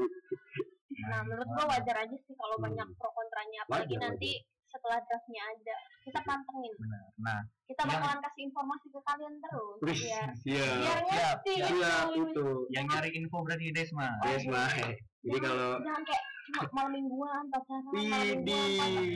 nah 1.03 1.19
menurut 1.25 1.49
gua 1.49 1.65
wajar 1.73 1.95
aja 2.05 2.15
sih 2.15 2.35
kalau 2.37 2.55
Hmm. 2.55 2.65
banyak 2.69 2.87
pro 2.95 3.09
kontranya 3.11 3.59
apalagi 3.65 3.95
Wajar, 3.97 4.03
nanti 4.07 4.31
setelah 4.73 4.97
draftnya 5.05 5.41
ada 5.45 5.77
kita 6.01 6.19
pantengin. 6.25 6.73
Benar. 6.75 7.05
Nah 7.21 7.39
kita 7.69 7.81
Yang- 7.85 7.91
bakalan 7.93 8.19
kasih 8.25 8.41
informasi 8.49 8.87
ke 8.89 8.99
kalian 9.05 9.33
terus 9.37 9.77
Wih, 9.79 9.93
biar 10.01 10.29
iya 10.43 10.65
biar 10.73 10.99
siap, 11.05 11.37
ngerti 11.37 11.53
siap. 11.53 11.69
gitu. 11.69 11.77
siap 11.77 12.09
itu. 12.33 12.47
Yang 12.73 12.85
nyari 12.89 13.09
info 13.13 13.37
berarti 13.45 13.65
Desma. 13.69 14.09
Yes 14.25 14.43
mah 14.49 14.69
jadi 14.73 14.89
Jangan- 15.23 15.45
kalau 15.45 15.71
jangan 15.79 16.03
kayak 16.03 16.23
cuma 16.43 16.67
malam 16.75 16.91
mingguan 16.91 17.43
pacaran 17.47 17.83
malam 17.87 18.27
mingguan 18.35 18.69
pacaran. 18.75 19.07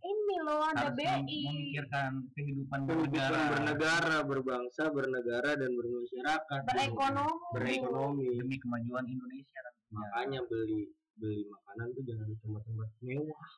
ini 0.00 0.36
loh 0.40 0.60
ada 0.64 0.80
harus 0.88 0.96
BI 0.96 1.40
memikirkan 1.44 2.10
kehidupan 2.32 2.80
kehidupan 2.80 2.80
bernegara. 2.88 3.42
bernegara 3.52 4.18
berbangsa 4.24 4.82
bernegara 4.88 5.50
dan 5.60 5.70
bermasyarakat. 5.76 6.60
Berekonomi. 6.64 7.52
Berekonomi. 7.52 8.26
Demi 8.32 8.56
kemajuan 8.56 9.04
Indonesia. 9.04 9.60
Tentunya. 9.60 9.90
makanya 9.92 10.40
beli 10.46 10.80
beli 11.18 11.42
makanan 11.44 11.86
tuh 11.92 12.02
jangan 12.08 12.24
di 12.24 12.36
tempat-tempat 12.40 12.88
mewah 13.02 13.50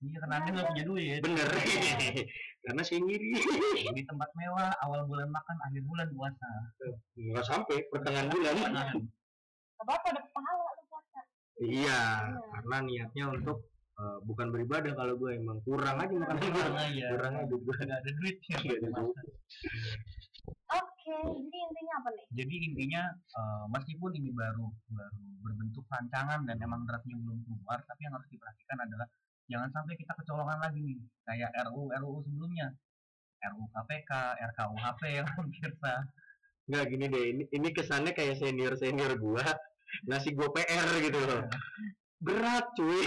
Iya 0.00 0.16
karena 0.16 0.34
anda 0.40 0.50
nggak 0.50 0.68
punya 0.72 0.84
duit. 0.84 1.20
bener. 1.20 1.48
Karena 2.64 2.80
saya 2.84 3.00
ngiri 3.00 3.32
Di 3.92 4.02
tempat 4.04 4.28
mewah 4.32 4.68
awal 4.80 5.04
bulan 5.04 5.28
makan 5.28 5.56
akhir 5.60 5.82
bulan 5.84 6.08
puasa. 6.12 6.48
nggak 7.16 7.44
sampai 7.44 7.76
pertengahan 7.88 8.28
bulan. 8.28 8.54
Nah, 8.68 8.88
apa 9.76 9.92
apa 9.96 10.06
ada 10.08 10.20
pahala 10.28 10.64
lu 10.72 10.84
puasa? 10.88 11.20
Iya 11.60 12.00
karena 12.50 12.76
niatnya 12.80 13.24
untuk 13.28 13.64
eh, 13.96 14.18
bukan 14.24 14.48
beribadah 14.48 14.92
kalau 14.92 15.16
gue 15.16 15.36
emang 15.36 15.60
kurang 15.60 15.96
aja 16.00 16.12
makanan 16.12 16.40
gue 16.40 16.52
kurang 16.52 16.76
aja. 16.80 17.06
kurang 17.12 17.32
aja. 17.36 17.44
Duit. 17.48 17.60
Gue 17.60 17.76
Nggak 17.80 17.98
ada 18.00 18.10
duitnya. 18.12 18.56
Nggak 18.56 18.76
ada 18.80 18.88
duit. 18.88 19.28
oke 20.70 21.16
jadi 21.36 21.56
intinya 21.60 21.94
apa 21.96 22.08
nih? 22.12 22.24
Jadi 22.40 22.54
intinya 22.62 23.02
eh, 23.12 23.64
meskipun 23.68 24.10
ini 24.16 24.30
baru 24.32 24.64
baru 24.88 25.20
berbentuk 25.40 25.84
rancangan 25.88 26.40
dan 26.44 26.56
emang 26.56 26.84
draftnya 26.84 27.16
belum 27.16 27.40
keluar, 27.42 27.80
tapi 27.84 28.00
yang 28.04 28.16
harus 28.16 28.28
diperhatikan 28.28 28.80
adalah 28.80 29.08
jangan 29.50 29.68
sampai 29.74 29.94
kita 29.98 30.12
kecolongan 30.14 30.58
lagi 30.62 30.78
nih. 30.78 30.98
Kayak 31.26 31.50
RUU 31.66 31.90
RUU 31.90 32.18
sebelumnya. 32.22 32.70
RUU 33.42 33.66
KPK, 33.74 34.10
RKUHP 34.54 35.00
yang 35.10 35.28
hampir 35.36 35.70
sah. 35.82 36.00
nggak 36.70 36.86
gini 36.86 37.06
deh. 37.10 37.24
Ini 37.34 37.42
ini 37.50 37.68
kesannya 37.74 38.14
kayak 38.14 38.38
senior 38.38 38.78
senior 38.78 39.18
gua 39.18 39.42
ngasih 40.06 40.38
gua 40.38 40.54
PR 40.54 40.88
gitu 41.02 41.18
loh. 41.18 41.42
Berat 42.22 42.70
cuy. 42.78 43.02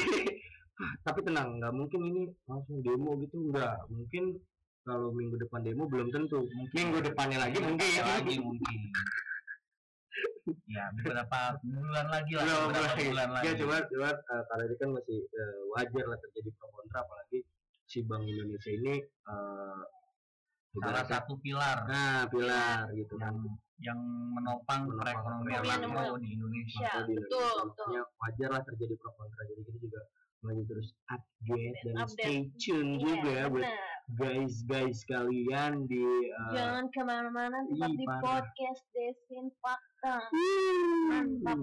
Tapi 1.08 1.20
tenang 1.24 1.64
nggak 1.64 1.72
mungkin 1.72 2.02
ini 2.12 2.22
langsung 2.44 2.84
demo 2.84 3.16
gitu. 3.24 3.40
Nggak 3.40 3.88
mungkin 3.88 4.36
kalau 4.84 5.16
minggu 5.16 5.40
depan 5.40 5.64
demo 5.64 5.88
belum 5.88 6.12
tentu. 6.12 6.44
Minggu 6.76 7.00
depannya 7.00 7.40
lagi 7.48 7.64
mungkin. 7.64 7.88
Ada 7.88 8.20
lagi 8.20 8.36
mungkin. 8.44 8.80
Ya 10.68 10.86
beberapa 10.92 11.40
bulan 11.64 12.08
lagi 12.12 12.32
lah, 12.36 12.44
Belum 12.44 12.62
beberapa 12.68 12.84
lagi. 12.92 13.06
bulan 13.08 13.30
lagi. 13.32 13.46
ya 13.48 13.54
cuma 13.56 13.76
cuma 13.88 14.10
eh, 14.12 14.44
karena 14.44 14.64
ini 14.68 14.76
kan 14.76 14.90
masih 14.92 15.20
eh, 15.24 15.60
wajar 15.72 16.06
lah 16.12 16.18
terjadi 16.20 16.50
pro 16.60 16.68
kontra 16.70 17.00
apalagi 17.00 17.40
si 17.88 18.04
Bank 18.04 18.28
Indonesia 18.28 18.72
ini 18.72 18.94
eh, 19.00 19.82
salah 20.74 21.06
satu 21.06 21.38
pilar 21.40 21.86
nah 21.86 22.26
pilar 22.28 22.92
gitu 22.92 23.16
kan 23.16 23.32
yang 23.32 23.38
yang 23.80 24.00
menopang 24.32 24.88
Menopang 24.88 25.44
perekonomian 25.44 25.92
makro 25.92 26.16
di 26.18 26.30
Indonesia. 26.34 26.82
Ya, 26.82 26.92
Kalau 26.94 27.08
di 27.08 27.16
betul, 27.16 27.40
Indonesia. 27.44 27.64
betul. 27.68 28.04
Wajar 28.20 28.50
lah 28.52 28.62
terjadi 28.64 28.94
pro 28.96 29.12
kontra 29.14 29.42
jadi 29.44 29.62
kita 29.64 29.80
juga 29.80 30.00
masih 30.44 30.66
terus 30.68 30.90
update 31.08 31.78
dan 31.88 31.96
Update. 31.98 32.12
stay 32.20 32.38
tune 32.60 33.00
juga 33.00 33.32
iya 33.32 33.48
buat 33.48 33.64
benar 33.64 33.92
guys 34.20 34.56
guys 34.68 35.00
kalian 35.08 35.88
di 35.88 36.04
uh, 36.36 36.52
jangan 36.52 36.86
ke 36.92 37.02
mana-mana 37.02 37.58
tetap 37.72 37.92
di 37.96 38.04
parah. 38.04 38.22
podcast 38.22 38.84
Desin 38.92 39.48
Fakta 39.64 40.16
Mantap. 41.08 41.60